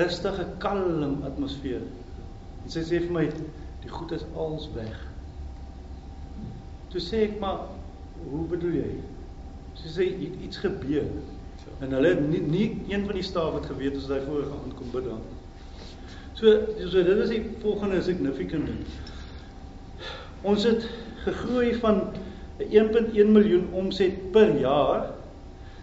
[0.00, 1.86] rustige kalm atmosfeer.
[2.64, 3.26] En sy sê vir my
[3.84, 4.98] die goed is als weg.
[6.90, 7.68] Toe sê ek maar
[8.26, 8.94] hoe bedoel jy?
[9.78, 11.06] Sy sê iets gebeur
[11.80, 14.90] En hulle nie, nie een van die staf het geweet as hy voor gaan kom
[14.92, 15.22] bid dan.
[16.36, 16.52] So
[16.88, 18.82] so dit is die volgende significant ding.
[20.42, 20.84] Ons het
[21.24, 22.02] gegroei van
[22.60, 25.08] 1.1 miljoen omset per jaar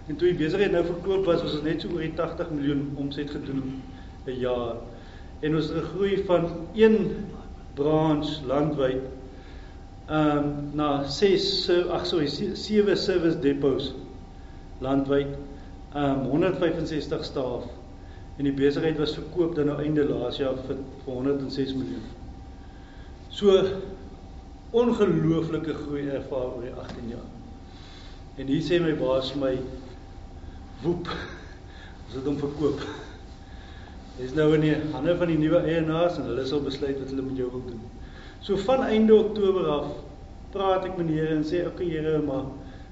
[0.07, 2.85] en toe die besigheid nou verkoop was, was ons net so oor die 80 miljoen
[3.01, 3.81] omset gedoen
[4.27, 4.77] 'n jaar.
[5.41, 6.97] En ons het gegroei van een
[7.73, 9.01] branch landwyd
[10.07, 13.93] ehm um, na 6 ag sorry 7 service depots
[14.79, 15.33] landwyd
[15.95, 17.67] um, 165 staf
[18.37, 22.05] en die besigheid was verkoop dan nou einde laas jaar vir, vir 106 miljoen.
[23.33, 23.55] So
[24.77, 27.27] ongelooflike groei ervaar oor die 18 jaar.
[28.37, 29.55] En hier sê my baas my
[30.83, 31.09] woep.
[32.07, 32.83] Ons het hom verkoop.
[34.17, 37.25] Hy's nou in die hande van die nuwe eienaars en hulle sal besluit wat hulle
[37.25, 37.81] met jou wil doen.
[38.45, 39.89] So van einde Oktober af
[40.53, 42.45] praat ek met die Here en sê okay, Here, maar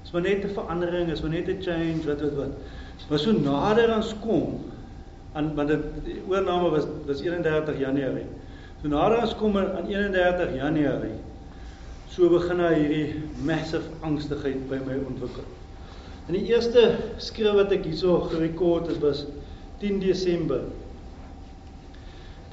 [0.04, 2.52] is maar net 'n verandering, is maar net 'n change, wat wat wat.
[3.08, 4.64] Maar so nader aan kom
[5.36, 8.26] aan want dit oorname was was 31 Januarie.
[8.82, 11.18] So nader aan kom aan 31 Januarie
[12.16, 15.44] So begin hy hierdie massive angstigheid by my ontwikkel.
[16.30, 16.86] In die eerste
[17.20, 19.26] skrif wat ek hierso gerekord het was
[19.82, 20.62] 10 Desember.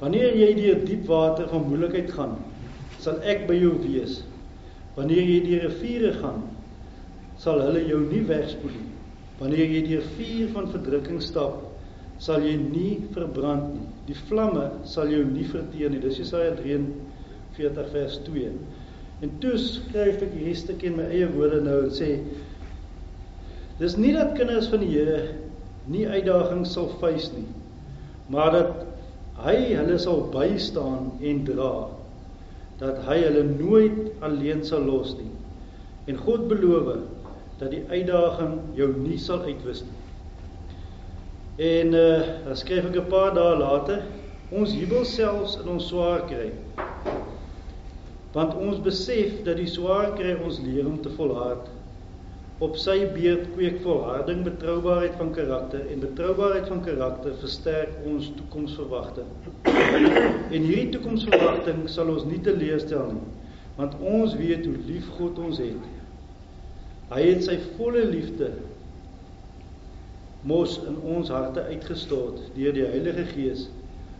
[0.02, 2.36] Wanneer jy deur diep water van moeilikheid gaan,
[3.00, 4.18] sal ek by jou wees.
[4.98, 6.44] Wanneer jy deur riviere gaan,
[7.40, 8.93] sal hulle jou nie wegspoel nie.
[9.40, 11.62] Wanneer jy deur vuur van verdrukking stap,
[12.22, 13.88] sal jy nie verbrand nie.
[14.08, 16.02] Die vlamme sal jou nie verteer nie.
[16.02, 18.52] Dis Jesaja 43 vers 2.
[19.24, 22.16] En toe skryf ek hierdie stukkie in my eie woorde nou en sê
[23.80, 25.34] dis nie dat kinders van die Here
[25.90, 27.48] nie uitdagings sal face nie,
[28.32, 28.84] maar dat
[29.44, 31.72] hy hulle sal bystaan en dra.
[32.80, 35.30] Dat hy hulle nooit alleen sal los nie.
[36.10, 36.94] En God beloof
[37.64, 40.00] dat die uitdaging jou nie sal uitwis nie.
[41.64, 44.04] En uh dan skryf ek 'n paar dae later,
[44.50, 46.50] ons jubel selfs in ons swaar kry
[48.34, 51.68] want ons besef dat die swaar kry ons leer om te volhard.
[52.62, 59.30] Op sy beurt kweek volharding betroubaarheid van karakter en betroubaarheid van karakter versterk ons toekomsverwagting.
[59.70, 63.26] En hierdie toekomsverwagting sal ons nie teleurstel nie,
[63.78, 65.93] want ons weet hoe lief God ons het.
[67.14, 68.50] Hy het sy volle liefde
[70.44, 73.68] mos in ons harte uitgestort deur die Heilige Gees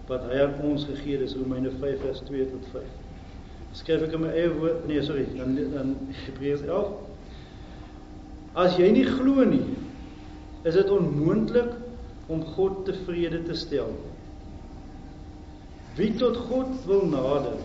[0.09, 3.01] wat hy aan ons gegee het, Romeine 5 vers 2 tot 5
[3.75, 6.93] skryf ek in my eie woord, nee, sorry, dan dan Hebreërs 11.
[8.65, 9.65] As jy nie glo nie,
[10.63, 11.73] is dit onmoontlik
[12.31, 13.91] om God tevrede te stel.
[15.99, 17.59] Wie tot God wil nader,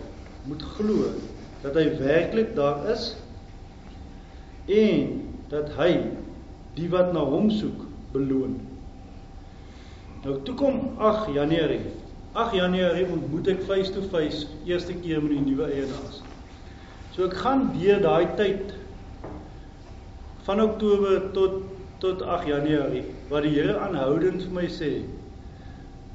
[0.50, 1.12] moet glo
[1.62, 3.12] dat hy werklik daar is
[4.70, 5.14] en
[5.50, 5.92] dat hy
[6.78, 8.58] die wat na hom soek beloon.
[10.24, 11.82] Nou toe kom 8 Januarie
[12.38, 16.20] 8 Januarie ontmoet ek face to face eerste keer met die nuwe eienaars.
[17.10, 18.76] So ek gaan deur daai tyd
[20.46, 21.62] van Oktober tot
[22.00, 24.92] tot 8 Januarie waar die Here aanhoudend vir my sê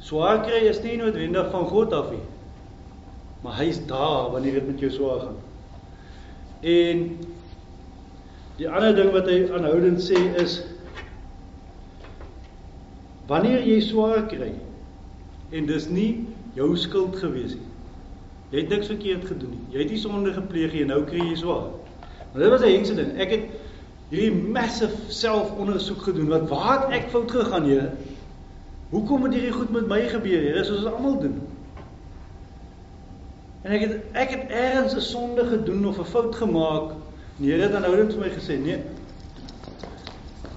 [0.05, 2.23] swaar kry is nie noodwendig van God af nie.
[3.43, 5.37] Maar hy's daar wanneer dit met jou swaar gaan.
[6.65, 7.03] En
[8.57, 10.61] die ander ding wat hy aanhoudend sê is
[13.27, 14.53] wanneer jy swaar kry
[15.51, 17.71] en dis nie jou skuld gewees nie.
[18.53, 19.63] Jy het niks verkeerd gedoen nie.
[19.73, 21.71] Jy het nie sonde gepleeg nie en nou kry jy swaar.
[22.31, 23.11] Maar dit was 'n hengse ding.
[23.19, 23.43] Ek het
[24.09, 26.27] hierdie massive selfondersoek gedoen.
[26.27, 27.91] Wat waar het ek fout gegaan, Here?
[28.89, 31.41] Hoekom het hierdie goed met my gebeur, Here, soos ons almal doen?
[33.65, 36.93] En ek het ek het ergens 'n sonde gedoen of 'n fout gemaak.
[37.37, 38.77] Die Here het dan nou net vir my gesê, nee.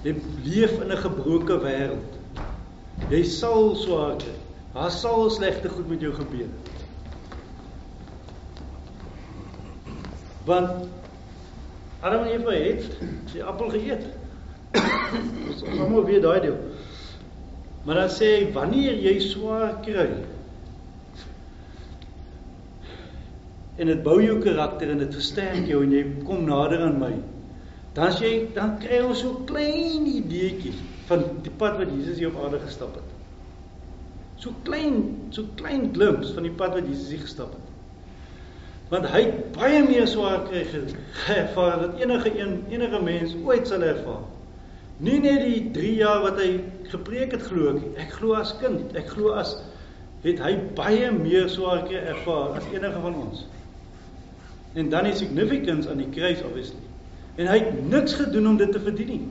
[0.05, 0.13] Jy
[0.45, 2.15] leef in 'n gebroke wêreld.
[3.11, 4.35] Jy sal swaar kry.
[4.73, 6.47] Daar sal slegte goed met jou gebeur.
[10.45, 10.87] Want
[11.99, 12.85] Adam en Eva het
[13.33, 14.05] die appel geëet.
[15.49, 16.57] Ons ons almal weet daai deel.
[17.83, 20.09] Maar dan sê hy wanneer jy swaar kry
[23.79, 27.13] en dit bou jou karakter en dit versterk jou en jy kom nader aan my.
[27.95, 30.75] Dan sê jy dan kry ons so klein ideetjie
[31.09, 33.15] van die pad wat Jesus hier op aarde gestap het
[34.39, 37.65] so klein, so klein glimps van die pad wat Jesus hier gestap het.
[38.89, 43.83] Want hy het baie meer swaar kry geervaar wat enige een enige mens ooit sal
[43.85, 44.23] ervaar.
[45.03, 46.49] Nie net die 3 jaar wat hy
[46.89, 47.83] gepreek het glo ek.
[48.05, 49.53] Ek glo as kind, ek glo as
[50.23, 53.45] het hy baie meer swaar kry ervaar as enige van ons.
[54.73, 56.85] En dan die significance aan die kruis obviously.
[57.35, 59.27] En hy het niks gedoen om dit te verdien nie.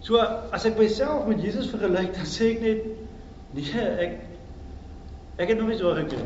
[0.00, 0.20] So
[0.54, 2.84] as ek myself met Jesus vergelyk, dan sê ek net
[3.56, 4.12] nee, ek
[5.38, 6.22] ek het nog nie so gekry.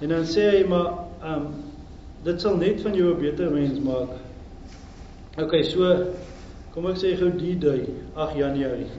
[0.00, 1.50] En dan sê hy maar ehm um,
[2.24, 4.16] dit sal net van jou 'n beter mens maak.
[5.38, 6.14] OK, so
[6.74, 8.90] kom ek sê gou die day, 8 Januarie.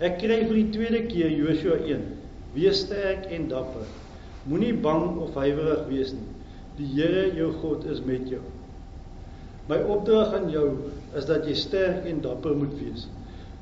[0.00, 2.02] Ek kry vir die tweede keer Joshua 1.
[2.54, 3.86] Wees sterk en dapper.
[4.44, 6.30] Moenie bang of huiwerig wees nie.
[6.76, 8.42] Die Here jou God is met jou.
[9.70, 10.66] My opdrag aan jou
[11.16, 13.06] is dat jy sterk en dapper moet wees.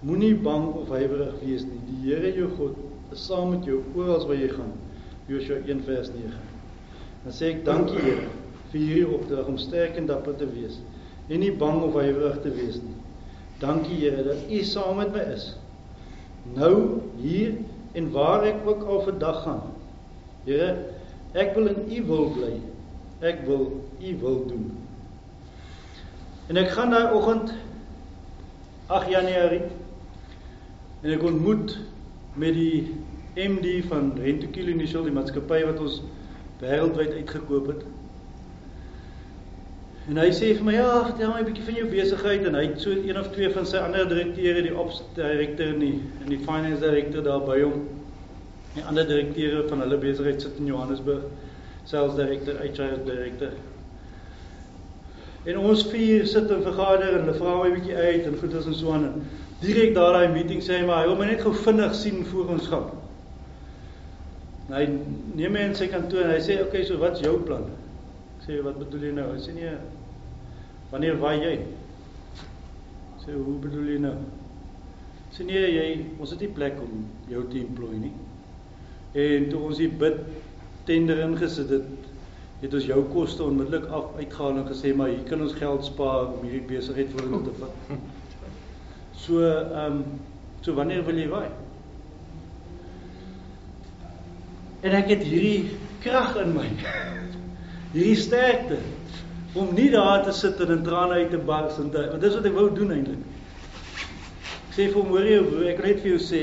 [0.03, 1.79] Moenie bang of huiwerig wees nie.
[1.90, 4.73] Die Here jou God is saam met jou oral waar jy gaan.
[5.31, 6.33] Joshua 1 vers 9.
[7.23, 8.27] Dan sê ek dankie Here
[8.73, 10.81] vir hierdie opdrag om sterk en dapper te wees
[11.29, 12.97] en nie bang of huiwerig te wees nie.
[13.62, 15.53] Dankie Here dat U saam met my is.
[16.57, 17.55] Nou hier
[17.95, 19.62] en waar ek ook al vandag gaan.
[20.44, 20.76] Here,
[21.38, 22.55] ek wil in U wil bly.
[23.22, 23.68] Ek wil
[24.02, 24.66] U wil doen.
[26.50, 27.55] En ek gaan daai oggend
[28.90, 29.62] 8 Januarie
[31.02, 31.78] en ek ontmoet
[32.35, 32.90] met die
[33.38, 36.02] MD van Rentokil Initial, die maatskappy wat ons
[36.62, 37.87] wêreldwyd uitgekoop het.
[40.11, 42.66] En hy sê vir my, "Ja, vertel my 'n bietjie van jou besigheid." En hy
[42.66, 46.28] het so een of twee van sy ander direkteure, die ops direkteur en die en
[46.28, 47.88] die finance direkteur daar by hom.
[48.74, 51.28] Die ander direkteure van hulle besigheid sit in Johannesburg.
[51.85, 53.52] Sales direkteur, HR direkteur.
[55.44, 58.54] En ons vier sit en vergader en hulle vra my 'n bietjie uit en goed
[58.54, 59.22] is en so aan.
[59.61, 62.48] Direk daar daai meeting sê hy maar hy wil my net gou vinnig sien voor
[62.48, 62.90] ons gaan.
[64.68, 64.87] En hy
[65.35, 67.66] neem my in sy kantoor en hy sê, "Oké, okay, so wat's jou plan?"
[68.46, 69.28] sê wat bedoel jy nou?
[69.35, 69.74] Hy sê nee.
[70.90, 71.54] Wanneer waai jy?
[73.22, 74.16] Sê hoe bedoel jy nou?
[75.32, 75.87] Sê nee, jy
[76.18, 78.12] ons het nie plek om jou te employ nie.
[79.12, 80.22] En toe ons die bid
[80.88, 82.09] tender ingesit het,
[82.62, 86.31] het ons jou koste onmiddellik af uitgehaal en gesê maar hier kan ons geld spaar
[86.31, 87.81] om hierdie besigheid vorentoe te vat.
[89.22, 90.05] So ehm um,
[90.64, 91.51] so wanneer wil jy waai?
[94.83, 96.64] En ek het hierdie krag in my
[97.94, 98.81] hierdie sterkte
[99.55, 102.35] om nie daar te sit en in trane uit te bars en te, want dis
[102.35, 103.22] wat ek wou doen eintlik.
[104.70, 106.42] Ek sê vir hom hoor jy broer, ek wil net vir jou sê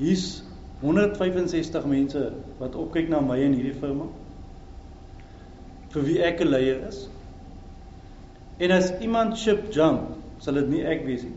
[0.00, 0.42] hier's
[0.80, 4.08] 165 mense wat opkyk na my in hierdie firma
[5.92, 7.08] vir wie ek 'n leier is.
[8.60, 11.36] En as iemand ship jump, sal dit nie ek wees nie.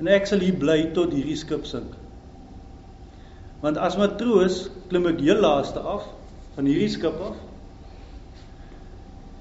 [0.00, 1.94] En ek sal hier bly tot hierdie skip sink.
[3.62, 6.06] Want as matroos klim ek heel laaste af
[6.54, 7.36] van hierdie skip af.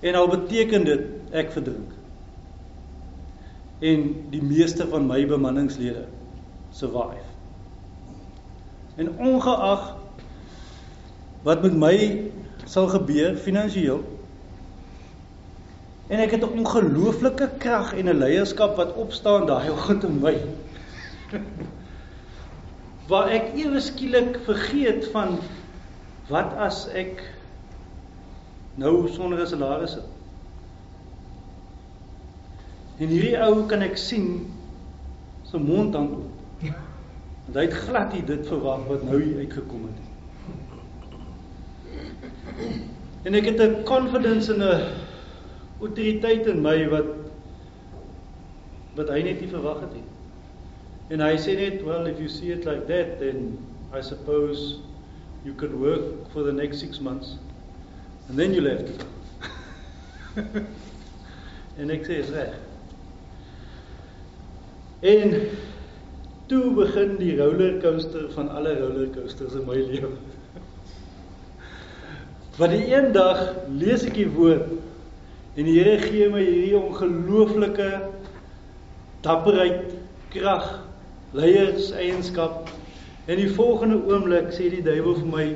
[0.01, 1.91] En al beteken dit ek verdrink.
[3.81, 6.07] En die meeste van my bemanningslede
[6.71, 7.25] survive.
[8.95, 9.95] En ongeag
[11.43, 11.95] wat met my
[12.65, 14.01] sal gebeur finansiëel
[16.09, 20.35] en ek het 'n ongelooflike krag en 'n leierskap wat opstaan daai oggend in my
[23.09, 25.39] waar ek ewe skielik vergeet van
[26.29, 27.23] wat as ek
[28.75, 30.07] nou sonder 'n salaris sit.
[32.99, 34.27] En hierdie ou kan ek sien
[35.43, 36.28] sy mond hang oop.
[37.49, 40.11] Want hy het glad nie dit verwag wat nou hier uitgekom het nie.
[43.25, 44.93] En ek het 'n confidence in 'n
[45.81, 47.09] autoriteit in my wat
[48.95, 50.05] wat hy net nie verwag het nie.
[51.09, 53.57] And I said it, well, if you see it like that, then
[53.91, 54.77] I suppose
[55.43, 57.37] you can work for the next six months.
[58.27, 59.05] And then to go.
[61.81, 62.53] en ek sê is reg.
[65.01, 65.33] En
[66.49, 70.09] toe begin die rollercoaster van alle rollercoasters in my lewe.
[72.57, 74.71] Want die een dag lees ek die woord
[75.59, 77.89] en die Here gee my hierdie ongelooflike
[79.25, 79.93] dapperheid,
[80.33, 80.65] krag
[81.37, 82.69] leierseienskap.
[83.29, 85.47] En die volgende oomblik sê die duiwel vir my: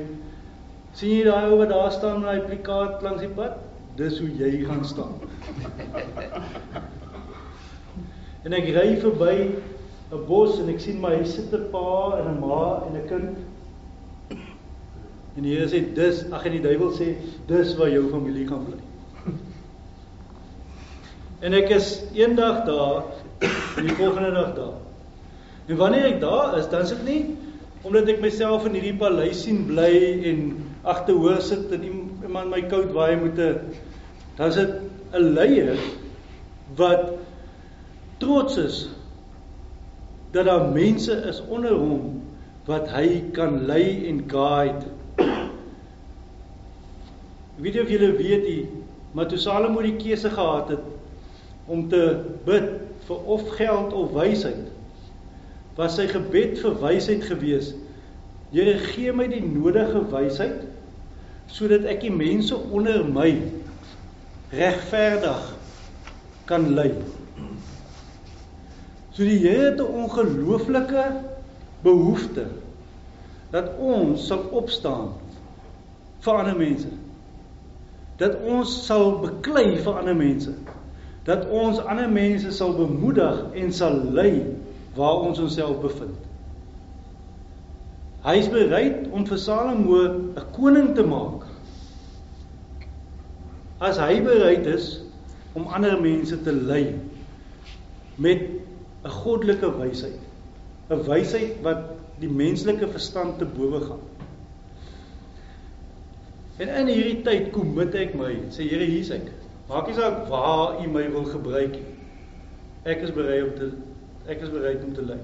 [0.94, 3.52] "Sien jy daai ou wat daar staan met daai plakkaat langs die pad?
[3.98, 5.14] Dis hoe jy gaan staan."
[8.44, 9.36] en ek ry verby
[10.12, 13.08] 'n bos en ek sien my huis sit 'n pa en 'n ma en 'n
[13.08, 13.36] kind.
[15.36, 18.64] En die Here sê: "Dis, ag en die duiwel sê: "Dis waar jou familie gaan
[18.64, 18.80] bly."
[21.44, 23.02] En ek is eendag daar
[23.76, 24.78] en die volgende dag daar.
[25.66, 27.36] En wanneer ek daar is, dan is dit nie
[27.84, 29.92] omdat ek myself in hierdie paleis sien bly
[30.30, 30.38] en
[30.88, 33.58] agterhoor sit en iemand my koud waai met 'n
[34.38, 34.72] dan is dit
[35.12, 35.76] 'n leier
[36.76, 37.12] wat
[38.18, 38.88] trots is
[40.34, 42.22] dat daar mense is onder hom
[42.66, 44.90] wat hy kan lei en guide.
[47.62, 48.64] Wie of julle weet die
[49.14, 50.86] Maar toe Salomo die keuse gehad het
[51.70, 52.02] om te
[52.44, 52.66] bid
[53.06, 54.66] vir of geld of wysheid,
[55.78, 57.70] was sy gebed vir wysheid gewees.
[58.50, 60.64] Here gee my die nodige wysheid
[61.54, 63.28] sodat ek die mense onder my
[64.50, 65.46] regverdig
[66.50, 66.90] kan lei.
[69.14, 71.04] So die Here het 'n ongelooflike
[71.82, 72.46] behoefte
[73.50, 75.12] dat ons sal opstaan
[76.18, 76.88] vir ander mense.
[78.16, 80.54] Dat ons sal beklei vir ander mense.
[81.24, 84.56] Dat ons ander mense sal bemoedig en sal lei
[84.94, 86.18] waar ons onsself bevind.
[88.24, 91.46] Hy is bereid om vir Salomo 'n koning te maak.
[93.78, 95.00] As hy bereid is
[95.52, 96.98] om ander mense te lei
[98.16, 98.63] met
[99.04, 100.20] 'n goddelike wysheid,
[100.90, 101.82] 'n wysheid wat
[102.20, 104.02] die menslike verstand te bowe gaan.
[106.56, 109.32] En in hierdie tyd kom met ek my, sê Here, hier's ek.
[109.68, 111.96] Maak nie saak waar U my wil gebruik nie.
[112.84, 113.72] Ek is bereid om te
[114.28, 115.18] ek is bereid om te lei.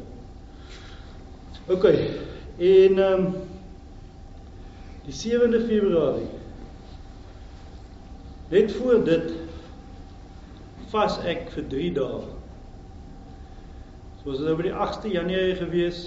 [1.73, 1.87] OK.
[2.59, 3.31] En ehm um,
[5.07, 6.29] die 7de Februarie
[8.51, 9.33] net voor dit
[10.91, 12.40] vas ek vir 3 dae.
[14.21, 15.99] So was dit nou by die 8de Januarie gewees.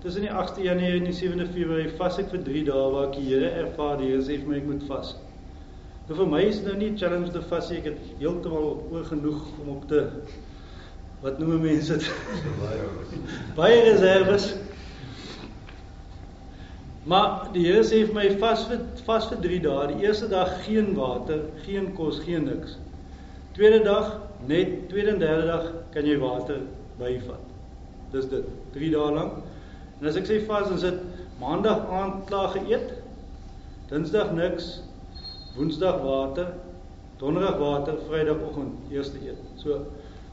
[0.00, 3.16] Tussen die 8de Januarie en die 7de Februarie vas ek vir 3 dae waar ek
[3.18, 5.10] die Here ervaar, die Here sê vir my ek moet vas.
[6.08, 7.80] Nou vir my is nou nie 'n challenge te vas nie.
[7.82, 10.00] Ek het heeltemal oor genoeg om op te
[11.20, 12.08] wat noem mense dit?
[13.58, 14.48] Baie reserves.
[17.04, 19.92] Maar die Here sê vir my vas vir vas vir 3 dae.
[19.92, 22.78] Die eerste dag geen water, geen kos, geen niks.
[23.52, 26.64] Tweede dag net tweede en derde dag kan jy water
[26.96, 27.57] byvat.
[28.12, 28.44] Dis dit.
[28.72, 29.42] 3 dae lank.
[30.00, 31.00] En as ek sê vas dan sit
[31.40, 32.92] maandag aand klaar geëet.
[33.90, 34.78] Dinsdag niks.
[35.56, 36.52] Woensdag water.
[37.18, 39.40] Donderdag water, Vrydagoggend eerste eet.
[39.58, 39.82] So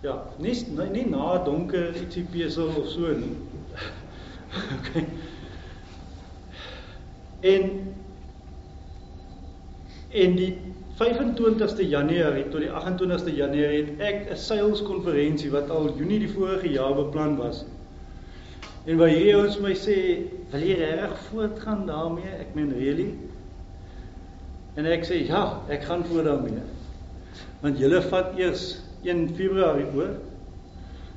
[0.05, 0.53] Ja, nie
[0.91, 3.31] nie na donker ietsie besel of so nie.
[4.75, 5.05] okay.
[7.41, 7.71] En
[10.11, 10.51] en die
[10.95, 16.69] 25ste Januarie tot die 28ste Januarie het ek 'n seilskonferensie wat al Junie die vorige
[16.71, 17.65] jaar beplan was.
[18.85, 23.13] En waar hierdie ouens my sê, "Wil jy reg voortgaan daarmee?" Ek meen, "Really?"
[24.75, 26.63] En ek sê, "Ja, ek gaan voort daarmee."
[27.59, 30.15] Want julle vat eers 1 Februarie oor.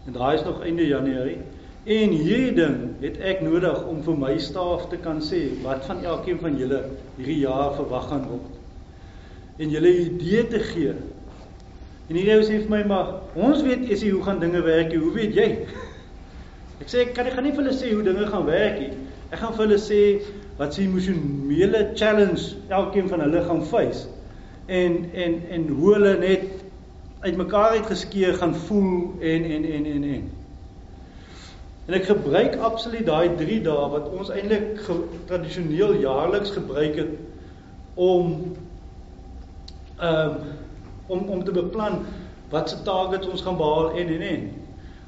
[0.07, 1.39] En daai is nog einde Januarie.
[1.85, 6.05] En hierdie ding het ek nodig om vir my staf te kan sê wat van
[6.05, 6.85] elkeen van julle
[7.17, 8.58] hierdie jaar verwag gaan word.
[9.59, 10.95] En julle idee te gee.
[12.09, 15.13] En hierdie ou sê vir my maar ons weet eers hoe gaan dinge werk, hoe
[15.17, 15.49] weet jy?
[16.79, 18.93] Ek sê ek kan ek gaan nie vir hulle sê hoe dinge gaan werk nie.
[19.29, 20.01] Ek gaan vir hulle sê
[20.61, 24.07] wat se emosionele challenge elkeen van hulle gaan face.
[24.71, 26.47] En en en hoe hulle net
[27.27, 30.31] uitmekaar uit geskeur gaan voel en en en en en.
[31.89, 34.81] En ek gebruik absoluut daai 3 dae wat ons eintlik
[35.27, 37.15] tradisioneel jaarliks gebruik het
[37.99, 38.35] om
[40.03, 40.35] um,
[41.07, 42.01] om om te beplan
[42.51, 44.51] wat se targets ons gaan behaal en en en.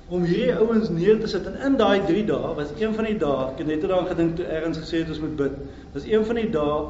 [0.08, 3.18] Om hierdie ouens neer te sit en in daai 3 dae was een van die
[3.18, 5.60] dae ek het net daaraan gedink toe ergens gesê het ons moet bid
[5.92, 6.80] was een van die dae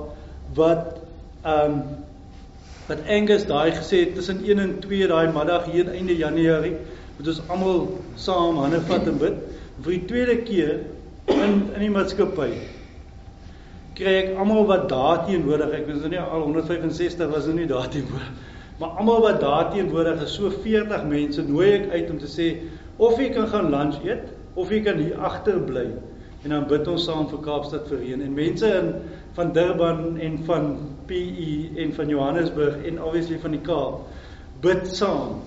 [0.58, 0.96] wat
[1.46, 1.82] um,
[2.88, 6.76] wat Angus daai gesê het tussen 1 en 2 daai middag hier einde Januarie
[7.18, 7.86] moet ons almal
[8.16, 9.40] saam hande vat en bid.
[9.84, 10.76] Vir die tweede keer
[11.30, 12.52] in in die maatskappy
[14.00, 17.70] kry ek almal wat daar teenwoordig ek weet nou nie al 165 was nou nie
[17.70, 22.20] daar teenwoordig maar almal wat daar teenwoordig is so 40 mense nooi ek uit om
[22.20, 22.52] te sê
[22.96, 25.88] of jy kan gaan lunch eet of jy kan hier agter bly
[26.44, 28.22] en dan bid ons saam vir Kaapstad vereen.
[28.24, 28.94] En mense in
[29.36, 30.70] van Durban en van
[31.06, 31.52] PE
[31.84, 34.06] en van Johannesburg en obviously van die Kaap
[34.64, 35.40] bid saam.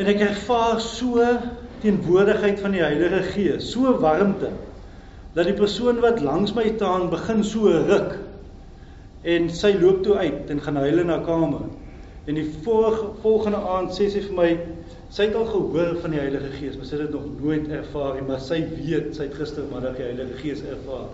[0.00, 1.26] En ek ervaar so
[1.82, 4.52] teenwoordigheid van die Heilige Gees, so warmte
[5.34, 8.18] dat die persoon wat langs my staan begin so ruk
[9.22, 11.68] en sy loop toe uit en gaan huil in haar kamer.
[12.26, 12.46] En die
[13.22, 14.48] volgende aand sê sy vir my
[15.12, 18.14] sy het al gehoor van die Heilige Gees, maar sy het dit nog nooit ervaar
[18.16, 21.08] nie, maar sy weet sy het gistermiddag die Heilige Gees ervaar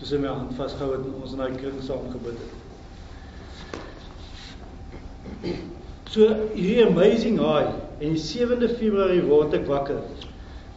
[0.00, 2.52] toe sy my hand vasgehou het en ons in daai kring saam gebid het.
[6.10, 6.20] So
[6.54, 10.00] hierdie amazing high en die 7de Februarie word ek wakker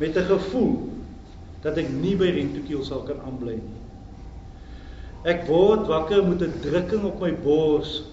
[0.02, 0.93] met 'n gevoel
[1.64, 3.82] dat ek nie by Rentokiel sal kan aanbly nie.
[5.24, 8.04] Ek word wakker met 'n drukking op my bors.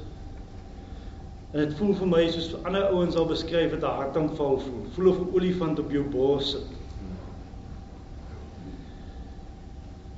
[1.53, 4.84] En dit voel vir my soos ander ouens al beskryf het 'n hartaanval voel.
[4.94, 6.68] Voel of 'n olifant op jou bors sit.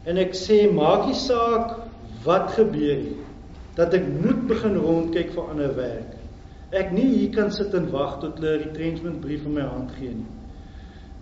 [0.05, 1.79] En ek sê maak nie saak
[2.25, 3.17] wat gebeur nie
[3.75, 6.13] dat ek moet begin rondkyk vir ander werk.
[6.73, 9.91] ek nie hier kan sit en wag tot hulle die retrenchment brief in my hand
[9.99, 10.42] gee nie.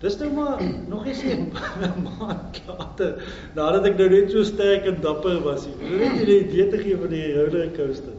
[0.01, 1.51] Dis nou maar nog eens 'n
[2.03, 3.21] maand later
[3.53, 5.67] nadat ek nou net so sterk en dapper was.
[5.67, 8.17] Ek het net 'n idee te gee van die roller coaster.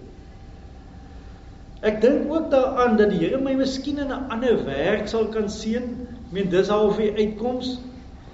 [1.82, 5.50] Ek dink ook daaraan dat die Here my miskien in 'n ander werk sal kan
[5.50, 5.82] seën.
[5.82, 7.78] Ek meen dis al of die uitkoms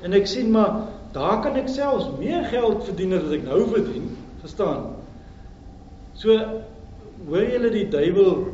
[0.02, 4.16] en ek sien maar daar kan ek selfs meer geld verdien as ek nou verdien,
[4.40, 4.84] verstaan?
[6.12, 6.36] So
[7.28, 8.46] hoor julle die duiwel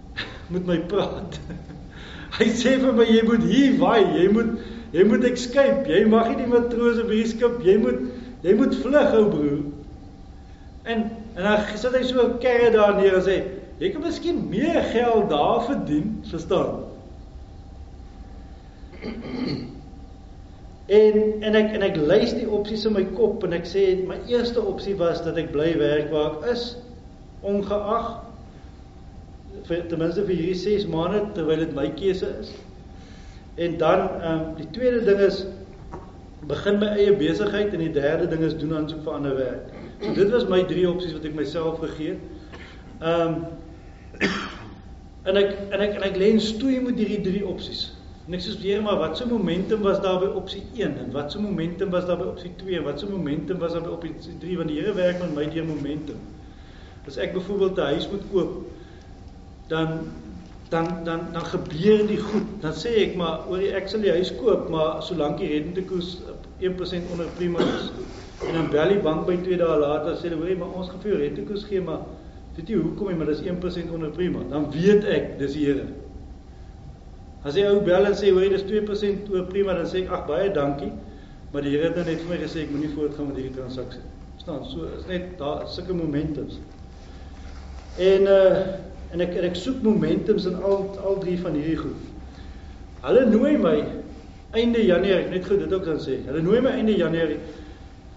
[0.54, 1.40] met my praat.
[2.36, 4.56] Hy sê vir my jy moet hier waai, jy moet
[4.92, 5.88] jy moet escape.
[5.88, 8.00] Jy mag nie die matrose op hierdie skip, jy moet
[8.44, 9.62] jy moet vlug ou broer.
[10.86, 11.06] En
[11.36, 13.38] en dan sit hy so 'n kerre daar neer en sê
[13.76, 16.84] Jy kan miskien meer geld daar verdien, verstaan?
[20.86, 24.20] En en ek en ek lys die opsies in my kop en ek sê my
[24.30, 26.62] eerste opsie was dat ek bly werk waar ek is
[27.42, 28.06] ongeag
[29.64, 32.52] vir ten minste vir hierdie 6 maande terwyl dit my keuse is.
[33.56, 35.44] En dan ehm um, die tweede ding is
[36.46, 39.70] begin my eie besigheid en die derde ding is doen aansoek vir ander werk.
[40.00, 42.20] So dit was my drie opsies wat ek myself gegee het.
[43.00, 43.44] Ehm um,
[45.26, 47.88] en ek en ek en ek lê in stoei met hierdie drie opsies.
[48.26, 51.32] En ek sê weer maar wat se momentum was daar by opsie 1 en wat
[51.32, 54.38] se momentum was daar by opsie 2 en wat se momentum was daar by opsie
[54.42, 56.22] 3 want die Here werk met my deur momentum.
[57.06, 58.54] As ek byvoorbeeld 'n huis moet koop
[59.68, 59.98] dan
[60.68, 62.46] dan dan dan gebeur die goed.
[62.60, 66.18] Dan sê ek maar oor die ek sal die huis koop, maar solank die rentekoers
[66.58, 67.90] 1% onder prima is.
[68.46, 71.02] En dan bel die bank by 2 dae later sê hulle hoorie maar ons gaan
[71.04, 72.04] vir jou rentekoers gee maar
[72.56, 74.40] Weet jy hoekom nie, maar dis 1% onder prima.
[74.48, 75.84] Dan weet ek dis die Here.
[77.44, 80.14] As hy ou bel en sê hoor jy dis 2% oor prima, dan sê ek
[80.16, 80.88] ag baie dankie.
[81.52, 84.00] Maar die Here het nou net vir my gesê ek moenie voortgaan met hierdie transaksie.
[84.38, 84.64] Verstaan?
[84.72, 86.56] So is net daar sulke momentums.
[88.00, 88.50] En uh
[89.12, 92.10] en ek en ek soek momentums in al al drie van hierdie goed.
[93.06, 93.76] Hulle nooi my
[94.56, 96.20] einde Januarie, net goed dit ook dan sê.
[96.26, 97.40] Hulle nooi my einde Januarie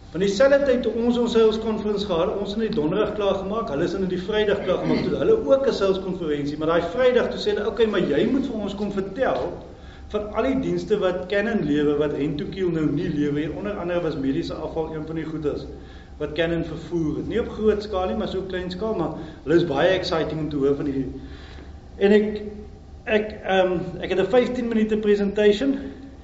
[0.10, 3.36] Van dieselfde tyd toe ons ons sales conference gehad, ons het in die donderdag klaar
[3.44, 5.04] gemaak, hulle is in die Vrydag klaar gemaak.
[5.06, 8.02] Toe hulle ook 'n sales konferensie, maar daai Vrydag toe sê hulle, "Oké, okay, maar
[8.02, 9.54] jy moet vir ons kom vertel
[10.10, 13.50] van al die dienste wat Canon lewe wat Rentokil nou nie lewe nie.
[13.54, 15.68] Onder andere was mediese afval een van die goedes
[16.20, 17.28] wat Canon vervoer het.
[17.28, 20.50] Nie op groot skaal nie, maar so klein skaal, maar hulle is baie exciting om
[20.50, 21.22] te hoor van hierdie.
[21.98, 22.42] En ek
[23.10, 25.78] ek ehm um, ek het 'n 15 minute presentation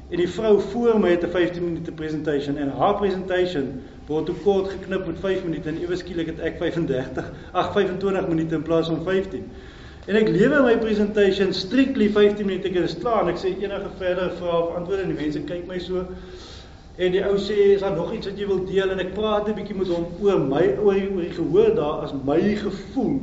[0.10, 4.34] En die vrou voor my het 'n 15 minute presentation en haar presentation word te
[4.44, 8.62] kort geknip met 5 minute en ewe skielik het ek 35, ag 25 minute in
[8.62, 9.44] plaas van 15.
[10.06, 13.90] En ek lewer my presentation strictly 15 minute ek is klaar en ek sê enige
[13.98, 16.06] verdere vrae of antwoorde en die mense kyk my so.
[16.96, 19.50] En die ou sê is daar nog iets wat jy wil deel en ek praat
[19.50, 23.18] 'n bietjie met hom oor my oor die, oor die gehoor daar as my gevoel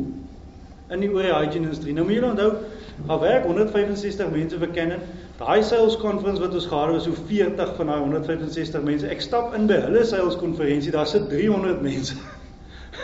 [0.93, 1.95] in die oor die hygiene industrie.
[1.97, 2.51] Nou moet julle onthou,
[3.09, 5.07] daar werk 165 mense vir Canon.
[5.39, 9.09] Daai sales conference wat ons gehad het was so 40 van daai 165 mense.
[9.09, 12.15] Ek stap in by hulle sales konferensie, daar sit 300 mense.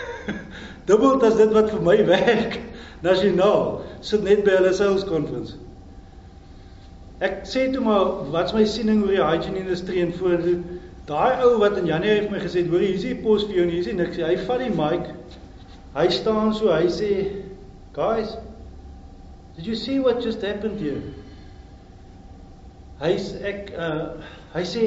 [0.90, 2.60] Dubbel as dit wat vir my werk
[3.00, 5.56] nasionaal sit net by hulle sales conference.
[7.20, 10.44] Ek sê toe maar wat's my siening oor die hygiene industrie en voor
[11.08, 13.56] daai ou wat in Januarie vir my gesê het, hoor hier is die pos vir
[13.56, 14.20] jou en hier is niks.
[14.22, 15.08] Hy vat die mic.
[15.96, 17.10] Hy staan so, hy sê,
[17.96, 18.36] "Guys,
[19.56, 21.02] did you see what just happened here?"
[23.00, 23.12] Hy
[23.46, 24.22] ek uh
[24.54, 24.84] hy sê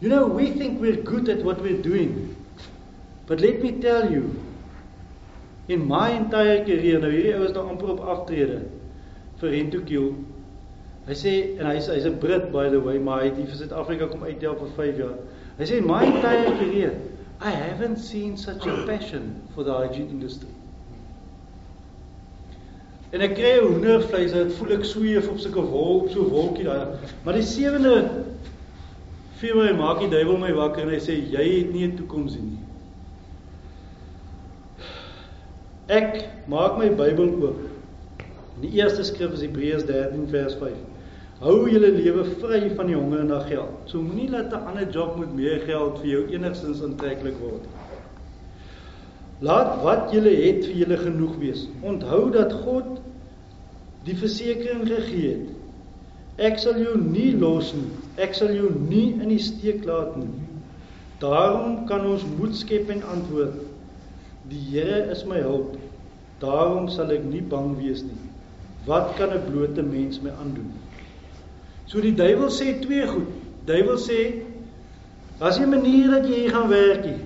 [0.00, 2.36] you know we think we're good at what we're doing.
[3.26, 4.34] But let me tell you
[5.68, 8.62] in my entire career nou hierdie ou is nou amper op aftrede
[9.40, 10.10] vir Rentokil.
[11.06, 13.56] Hy sê en hy's hy's 'n Brit by the way, maar hy het hier vir
[13.56, 15.18] Suid-Afrika kom uitdeel vir 5 jaar.
[15.58, 16.96] Hy sê my entire career
[17.40, 20.48] I haven't seen such a passion for the hygiene industry.
[23.12, 26.96] En ek kry hoendervleis, dit voel ek sweef op sulke wol, so wolkie daai.
[27.24, 28.24] Maar die sewende
[29.36, 32.58] Februarie maak die duiwel my wakker en hy sê jy het nie 'n toekoms nie.
[35.86, 37.60] Ek maak my Bybel oop.
[38.60, 40.95] Die eerste skrif is Hebreërs 13 vers 5.
[41.36, 43.72] Hou julle lewe vry van die honger na geld.
[43.90, 47.66] So moenie laat 'n ander job met meer geld vir jou enigstens aantreklik word.
[49.40, 51.66] Laat wat julle het vir julle genoeg wees.
[51.82, 53.02] Onthou dat God
[54.04, 55.52] die versekering gegee het.
[56.38, 57.90] Ek sal jou nie los nie.
[58.16, 60.32] Ek sal jou nie in die steek laat nie.
[61.20, 63.60] Daarom kan ons moed skep en antwoord:
[64.48, 65.76] Die Here is my hulp.
[66.40, 68.24] Daarom sal ek nie bang wees nie.
[68.86, 70.72] Wat kan 'n blote mens my aandoen?
[71.86, 73.30] So die duiwel sê twee goed.
[73.66, 74.42] Duiwel sê:
[75.40, 77.20] "As jy 'n manier dat jy hier gaan werk nie,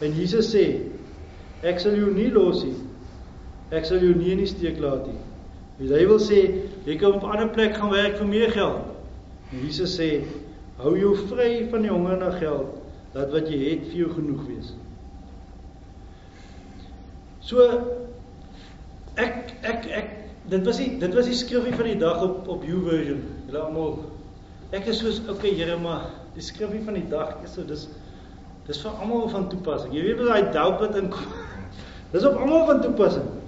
[0.00, 0.80] En Jesus sê:
[1.62, 2.76] Ek sal jou nie los nie.
[3.76, 5.18] Ek sal jou nie in die steek laat nie.
[5.80, 6.40] Die Bybel sê
[6.86, 8.80] jy kan op 'n ander plek gaan werk vir meer geld.
[9.52, 10.24] En Jesus sê
[10.80, 12.66] hou jou vry van die honger na geld,
[13.12, 14.74] dat wat jy het vir jou genoeg wees.
[17.40, 17.60] So
[19.16, 20.08] ek ek ek
[20.50, 23.22] dit was die dit was die skrifgie van die dag op op YouVersion.
[23.46, 23.98] Julle almal
[24.74, 27.86] ek is soos okay Here maar die skrifgie van die dag is so dis
[28.66, 29.94] dis vir almal van toepassing.
[29.94, 31.36] Jy weet wat daai doupet in kom.
[32.12, 33.28] Dis op almal van toepassing.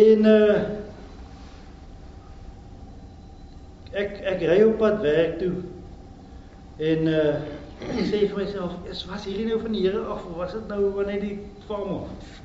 [0.00, 0.58] En uh
[4.00, 5.54] ek ek ry op pad werk toe.
[6.90, 7.32] En uh
[7.98, 10.70] ek sê vir myself, is was hierdie nou van die Here af of was dit
[10.70, 11.36] nou wanneer die
[11.66, 12.39] farm af?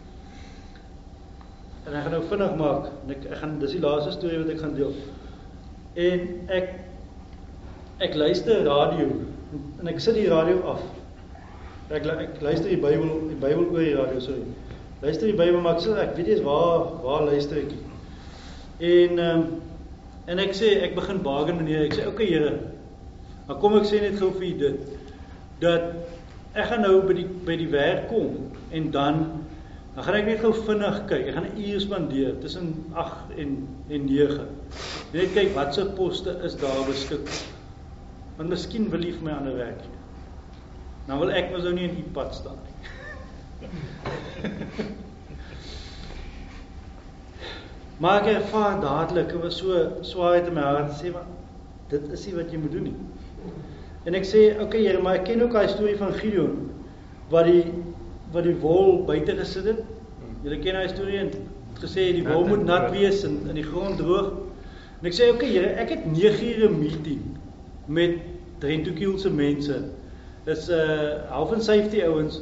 [1.85, 2.89] En ek gaan nou vinnig maak.
[3.13, 4.93] Ek ek gaan dis die laaste storie wat ek gaan deel.
[6.05, 6.23] En
[6.57, 6.71] ek
[8.05, 9.09] ek luister radio
[9.79, 10.81] en ek sit die radio af.
[11.93, 14.41] Ek ek luister die Bybel die Bybel oor die radio, sorry.
[15.03, 17.83] Luister die Bybel maar ek sê ek weet nie waar waar luister ek nie.
[18.89, 19.45] En um,
[20.25, 22.55] en ek sê ek begin bargain meneer, ek sê okay Here.
[23.45, 24.93] Maar kom ek sê net gou vir u dit
[25.61, 25.91] dat
[26.57, 29.21] ek gaan nou by die by die werk kom en dan
[29.95, 31.27] dan gaan ek net gou vinnig kyk.
[31.29, 34.47] Ek gaan 'n uur spandeer tussen 8 en en 9.
[35.13, 37.43] Net kyk watse poste is daar beskikbaar.
[38.37, 39.95] Want miskien wil jy vir my ander werk gee.
[41.07, 42.75] Nou wil ek mos nou nie in u pad staan nie.
[48.01, 51.27] maar ek ervaar dadelik, dit was so swaarheid in my hart sê maar
[51.89, 52.97] dit is nie wat jy moet doen nie.
[54.05, 56.71] En ek sê, oké okay, Here, maar ek ken ook daai storie van Gideon
[57.31, 57.63] wat die
[58.35, 59.83] wat die wol buite gesit het.
[60.43, 61.31] Julle ken daai storie en
[61.79, 64.33] gesê die wol moet nat wees en in die grond droog.
[65.01, 67.23] En ek sê, oké okay, Here, ek het 9 ure meeting
[67.87, 68.19] met
[68.63, 69.81] Drentokiel se mense.
[70.45, 72.39] Dis 'n uh, health and safety ouens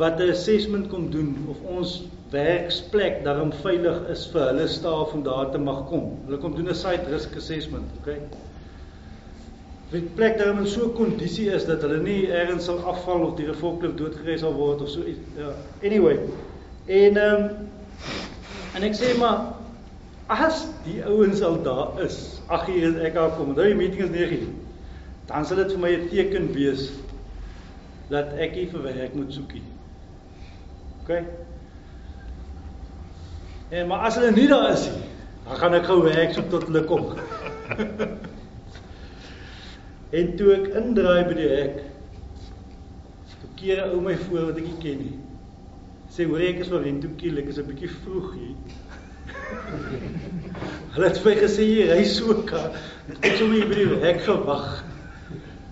[0.00, 1.96] wat 'n assessment kom doen of ons
[2.30, 6.12] werksplek daarom veilig is vir hulle staf om daar te mag kom.
[6.26, 8.20] Hulle kom doen 'n site risk assessment, okay?
[9.90, 13.34] Wie plek daarom in so 'n kondisie is dat hulle nie ergens sal afval of
[13.36, 15.18] die gevolglik doodgery sal word of so iets.
[15.36, 15.50] Ja,
[15.82, 16.18] anyway.
[16.86, 17.50] En ehm um,
[18.74, 19.58] en ek sê maar
[20.26, 23.50] as die ouens al daar is, ag hier is ek daar kom.
[23.54, 24.46] Nou die meeting is 9:00.
[25.26, 26.90] Dan sal dit vir my 'n teken wees
[28.08, 29.62] dat ek hier vir werk moet soekie.
[31.02, 31.22] OK.
[33.70, 35.02] En maar as hulle nie daar is nie,
[35.44, 37.10] dan gaan ek gou werk so tot hulle kom.
[40.10, 41.80] en toe ek indraai by die hek,
[43.60, 45.18] 'n ou my voor wat ek nie ken nie.
[46.10, 48.56] Sê hoor ek is maar Rento Kiel, ek is 'n bietjie vroeg hier.
[50.94, 52.72] hulle het vir my gesê jy ry so kar,
[53.20, 54.82] ek sou my by die hek gewag.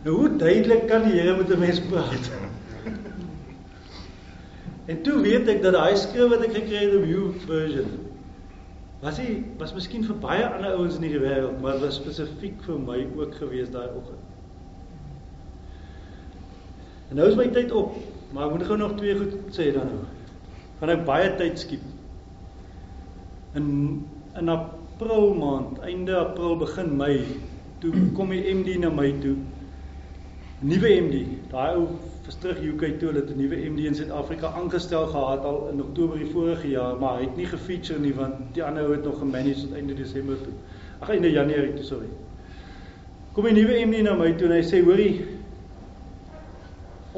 [0.04, 2.30] Nou hoe duidelik kan die Here met 'n mens praat?
[4.88, 8.08] En toe weet ek dat daai skrif wat ek gekry het op you version
[9.02, 12.78] was hy was miskien vir baie ander ouens in die wêreld, maar was spesifiek vir
[12.82, 14.27] my ook gewees daai oggend.
[17.08, 17.94] En nou is my tyd op,
[18.32, 20.00] maar ek moet gou nog twee goed sê dan nou.
[20.80, 21.84] Gaan ek baie tyd skiep.
[23.56, 23.68] In
[24.38, 27.22] in April maand, einde April begin Mei,
[27.82, 29.34] toe kom die MD na my toe.
[30.60, 31.88] Nuwe MD, daai ou
[32.28, 36.18] is terug UK toe hulle 'n nuwe MD in Suid-Afrika aangestel gehad al in Oktober
[36.18, 39.18] die vorige jaar, maar hy het nie gefeature nie want die ander ou het nog
[39.18, 40.52] gemanage tot einde Desember toe.
[41.00, 42.10] Ag einde Januarie toe, sorry.
[43.32, 45.37] Kom die nuwe MD na my toe en hy sê: "Hoorie,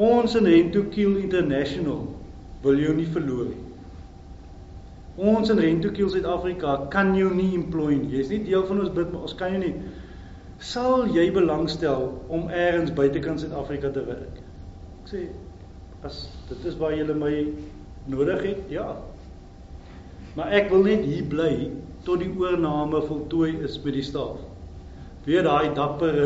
[0.00, 2.06] ons in Rento Kiel International
[2.64, 3.64] wil jou nie verloor nie.
[5.30, 8.14] Ons in Rento Kiel Suid-Afrika kan jou nie employ nie.
[8.16, 9.74] Jy's nie deel van ons bid, maar ons kan jou nie.
[10.60, 14.40] Sal jy belangstel om eers buitekant Suid-Afrika te werk?"
[15.10, 15.26] sê
[16.06, 17.32] as dit is waar julle my
[18.10, 18.86] nodig het, ja.
[20.36, 21.54] Maar ek wil net hier bly
[22.06, 24.38] tot die oorname voltooi is by die staf.
[25.26, 26.20] Weer daai dapper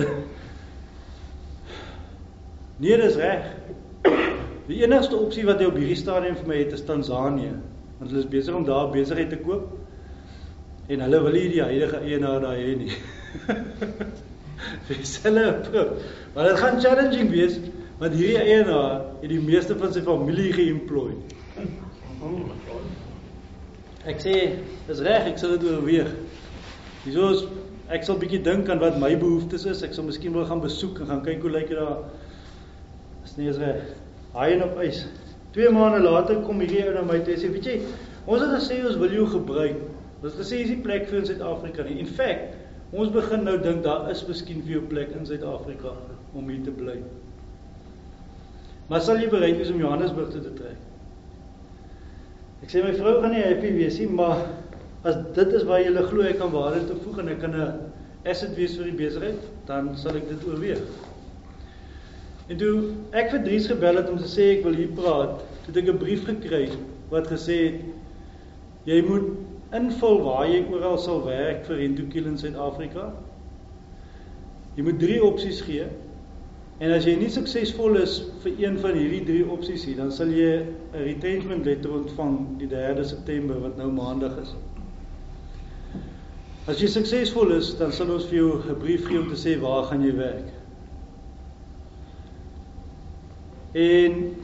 [2.77, 3.45] Nee, dis reg.
[4.67, 7.53] Die enigste opsie wat jy op hierdie stadium vir my het is Tansanië,
[7.99, 9.69] want hulle is besig om daar besigheid te koop.
[10.89, 12.97] En hulle wil nie die huidige eienaar daar hê nie.
[14.89, 15.47] Dis hulle.
[16.35, 17.59] Maar dit gaan challenging wees
[18.01, 21.13] want hierdie eienaar het die meeste van sy familie geemploy.
[24.11, 24.35] Ek sê,
[24.89, 26.11] dis reg, ek sal dit oorweeg.
[27.05, 27.45] Hieso is
[27.95, 29.85] ek sal bietjie dink aan wat my behoeftes is.
[29.87, 32.03] Ek sal miskien wil gaan besoek en gaan kyk hoe lyk dit daar.
[33.37, 33.83] Nie is reg.
[34.35, 35.05] Haai en op ys.
[35.55, 37.81] 2 maande later kom hierdie ou na my toe en sê, "Weet jy,
[38.27, 39.77] ons het gesê ons wil jou gebruik.
[40.23, 41.99] Ons het gesê is die plek vir Suid-Afrika nie.
[42.01, 42.57] In feite,
[42.93, 45.93] ons begin nou dink daar is miskien vir jou plek in Suid-Afrika
[46.35, 46.99] om hier te bly."
[48.89, 50.77] Maar sal jy bereid wees om Johannesburg toe te trek?
[52.63, 54.47] Ek sê my vrou gaan nie happy wees nie, maar
[55.05, 57.73] as dit is waar jy glo ek kan waarde toevoeg en ek kan 'n
[58.27, 60.81] asset wees vir die besigheid, dan sal ek dit oorweeg.
[62.53, 62.73] En toe
[63.17, 65.99] ek vir Dries gebel het om te sê ek wil hier praat, het ek 'n
[65.99, 66.69] brief gekry
[67.11, 67.79] wat gesê het
[68.85, 69.31] jy moet
[69.73, 73.13] invul waar jy oral sal werk vir Rentokiel in Suid-Afrika.
[74.77, 75.87] Jy moet drie opsies gee.
[76.83, 80.33] En as jy nie suksesvol is vir een van hierdie drie opsies nie, dan sal
[80.35, 84.55] jy 'n retrenchment letter ontvang die 3de September wat nou maandag is.
[86.67, 89.61] As jy suksesvol is, dan sal ons vir jou 'n brief gee om te sê
[89.61, 90.54] waar gaan jy werk.
[93.75, 94.37] En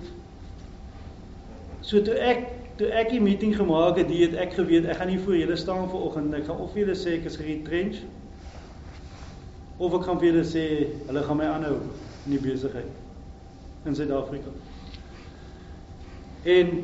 [1.80, 2.48] so toe ek
[2.80, 5.86] toe ek die meeting gemaak het, het ek geweet ek gaan nie voor julle staan
[5.92, 8.00] vanoggend ek gaan of julle sê ek is retrench
[9.78, 10.64] of ek gaan vir julle sê
[11.06, 11.76] hulle gaan my aanhou
[12.26, 14.50] in die besigheid in Suid-Afrika.
[16.44, 16.74] En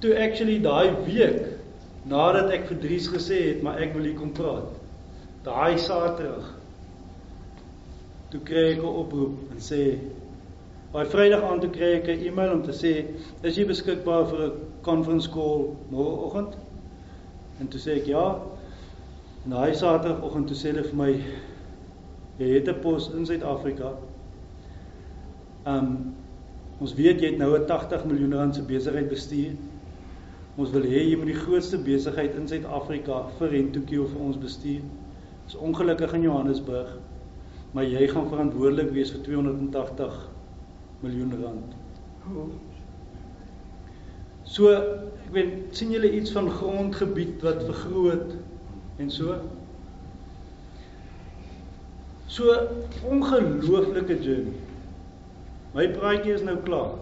[0.00, 1.52] toe actually daai week
[2.10, 4.72] nadat ek vir Dries gesê het maar ek wil hier kom praat.
[5.44, 6.54] Daai Saterdag
[8.32, 9.82] toe kry ek 'n oproep en sê
[10.94, 12.90] By Vrydag aand toe kry ek 'n e-mail om te sê,
[13.42, 16.54] "Is jy beskikbaar vir 'n conference call môreoggend?"
[17.60, 18.38] En toe sê ek, "Ja."
[19.44, 21.12] En daai Saterdagoggend toe sê hulle vir my,
[22.38, 23.90] "Jy het 'n pos in Suid-Afrika."
[25.66, 26.14] Um
[26.80, 29.56] ons weet jy het nou 'n 80 miljoen rand se besigheid bestuur.
[30.56, 34.82] Ons wil hê jy moet die grootste besigheid in Suid-Afrika vir Rentokio vir ons bestuur.
[35.44, 36.98] Dis ongelukkig in Johannesburg,
[37.72, 40.33] maar jy gaan verantwoordelik wees vir 280
[41.04, 41.74] miljoen rand.
[44.54, 48.34] So, ek weet sien julle iets van grondgebied wat vergroot
[49.02, 49.38] en so?
[52.34, 52.54] So
[53.06, 54.58] ongelooflike journey.
[55.74, 56.96] My praatjie is nou klaar.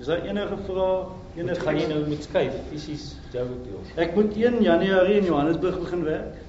[0.00, 0.94] Is daar enige vrae?
[1.36, 3.82] Enige gaan jy nou met skuif fisies jou deel?
[4.02, 6.40] Ek moet 1 Januarie in Johannesburg begin werk.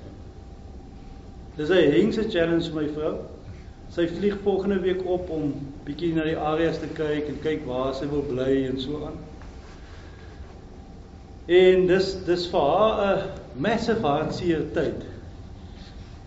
[1.58, 3.14] Dis 'n hengse challenge vir my vrou.
[3.94, 5.52] Sy vlieg volgende week op om
[5.86, 9.20] bietjie na die areas te kyk en kyk waar sy wil bly en so aan.
[11.46, 15.06] En dis dis vir haar 'n massive hartseer tyd.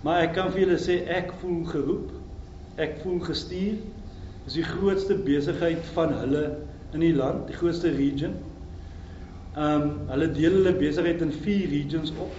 [0.06, 2.10] Maar ek kan vir julle sê ek voel geroep.
[2.78, 3.82] Ek voel gestuur.
[4.44, 6.58] Dis die grootste besigheid van hulle
[6.94, 8.36] in die land, die grootste region.
[9.56, 12.32] Ehm um, hulle deel hulle besigheid in 4 regions op.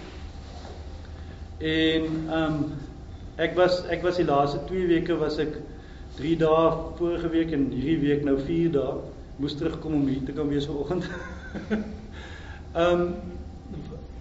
[1.59, 2.71] En ehm um,
[3.37, 5.59] Ek was ek was die laaste 2 weke was ek
[6.17, 8.95] 3 dae vorige week en hierdie week nou 4 dae
[9.37, 11.05] moes terugkom om hier te kan wees vanoggend.
[12.73, 13.03] Ehm um,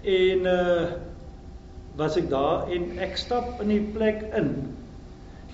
[0.06, 0.88] en uh
[1.96, 4.50] was ek daar en ek stap in die plek in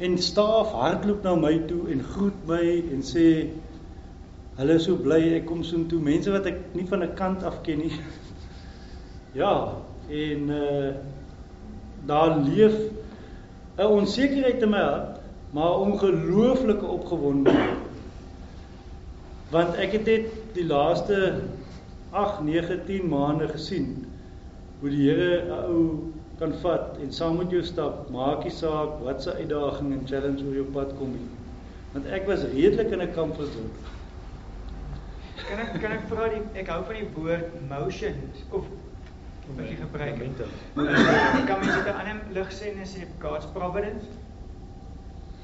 [0.03, 2.65] en staaf hardloop na my toe en groet my
[2.97, 3.27] en sê
[4.59, 7.47] hulle is so bly ek kom so toe mense wat ek nie van 'n kant
[7.47, 7.95] af ken nie.
[9.43, 9.55] ja,
[10.11, 10.91] en uh
[12.11, 12.75] daar leef
[13.79, 15.21] 'n onsekerheid in my hart,
[15.51, 17.79] maar ongelooflike opgewondenheid.
[19.51, 21.41] Want ek het dit die laaste
[22.11, 24.05] 8, 9, 10 maande gesien
[24.81, 29.01] hoe die Here 'n ou kan vat en saam met jou stap, maak nie saak
[29.05, 31.29] wat se uitdaging en challenge oor jou pad kom nie.
[31.93, 33.75] Want ek was redelik in 'n comfort zone.
[35.49, 38.15] Kan ek kan ek vra die ek hou van die woord motion
[38.51, 38.65] of
[39.47, 40.43] wat jy gebruik het.
[41.47, 44.07] Kan mens dit 'n ander lig sê en sê God's providence?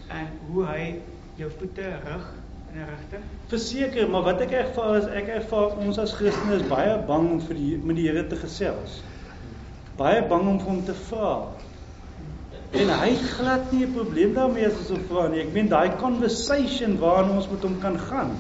[0.09, 1.01] En hoe hy
[1.35, 2.27] jou voete rig
[2.73, 3.23] in 'n rigting?
[3.47, 7.41] Verseker, maar wat ek ervaar is ek ervaar ons as Christene is baie bang om
[7.41, 9.03] vir die met die Here te gesels.
[9.97, 11.47] Baie bang om hom te vra.
[12.71, 15.41] En hy glad nie 'n probleem daarmee as ons hom vra nie.
[15.41, 18.31] Ek meen daai conversation waarna ons met hom kan gaan.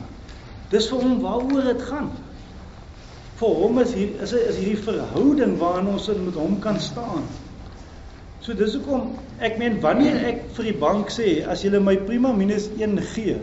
[0.70, 2.11] Dis vir hom waaroor dit gaan
[3.39, 7.26] vir hom is hier is is hierdie verhouding waarin ons met hom kan staan.
[8.43, 9.12] So dis hoekom
[9.45, 13.36] ek meen wanneer ek vir die bank sê as julle my prima minus 1 gee,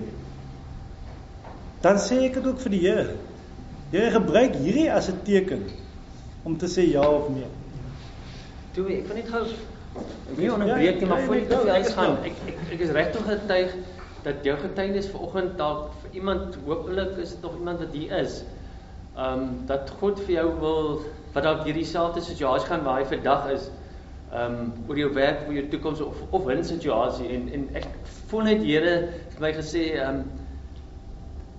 [1.85, 3.15] dan sê ek dit ook vir die Here.
[3.93, 5.63] Jy gebruik hierdie as 'n teken
[6.43, 7.47] om te sê ja of nee.
[8.75, 9.45] Toe ek kan net gou
[10.37, 13.75] nie onderbreek nie, maar voor jy te huis gaan, ek ek, ek is regtig getuig
[14.25, 18.41] dat jou getuienis vanoggend dalk vir iemand hopelik is dit nog iemand wat hier is
[19.15, 21.01] ehm um, dat God vir jou wil
[21.33, 23.69] wat dalk hierdie selfde situasie gaan waar hy vandag is
[24.31, 27.87] ehm um, oor jou werk, oor jou toekoms of of 'n situasie en en ek
[28.27, 28.95] voel net Here
[29.29, 30.25] het my gesê ehm um,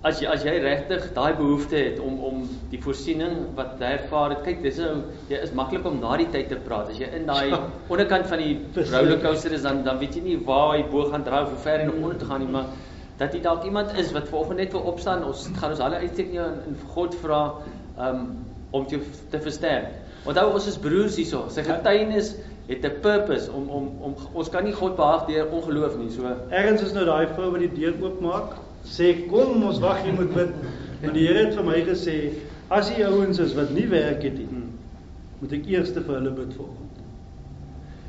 [0.05, 4.35] as jy as jy regtig daai behoefte het om om die voorsiening wat jy ervaar
[4.35, 4.91] het, kyk dis nou
[5.31, 6.91] jy is maklik om na die tyd te praat.
[6.93, 7.55] As jy in daai
[7.89, 8.53] onderkant van die
[8.91, 11.79] rollercoaster is dan dan weet jy nie waar jy bo gaan draai of hoe ver
[11.81, 12.69] jy nog onder te gaan nie, maar
[13.17, 15.25] dat jy dalk iemand is wat vanoggend net wil opstaan.
[15.25, 17.41] Ons gaan ons alle uitsteek nie in, in God vra
[17.97, 18.27] um
[18.75, 18.99] om te
[19.31, 19.89] te versterk.
[20.27, 21.45] Onthou ons is broers hierso.
[21.49, 22.35] Sy getuienis
[22.67, 26.09] het 'n purpose om om om ons kan nie God behaag deur ongeloof nie.
[26.11, 30.11] So Ergens is nou daai vrou wat die deur oopmaak, sê kom ons wag jy
[30.11, 30.49] moet bid.
[31.01, 32.33] Maar die Here het vir my gesê
[32.69, 34.63] as die ouens is wat nie werk het nie,
[35.39, 36.97] moet ek eers vir hulle bid vanoggend.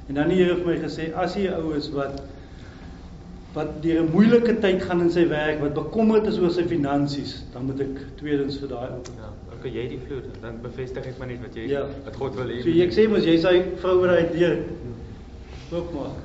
[0.09, 2.23] En dan die Here het vir my gesê as jy ou is wat
[3.59, 7.43] wat deur 'n moeilike tyd gaan in sy werk, wat bekommerd is oor sy finansies,
[7.53, 9.13] dan moet ek tweedens vir daai ou bid.
[9.19, 11.87] Ja, okay, jy die vloer, dan bevestig ek maar net wat jy Ja.
[12.05, 12.63] wat God wil hê.
[12.63, 14.57] So ek sê mos jy's hy vrou wat hy deur
[15.73, 16.23] oopmaak.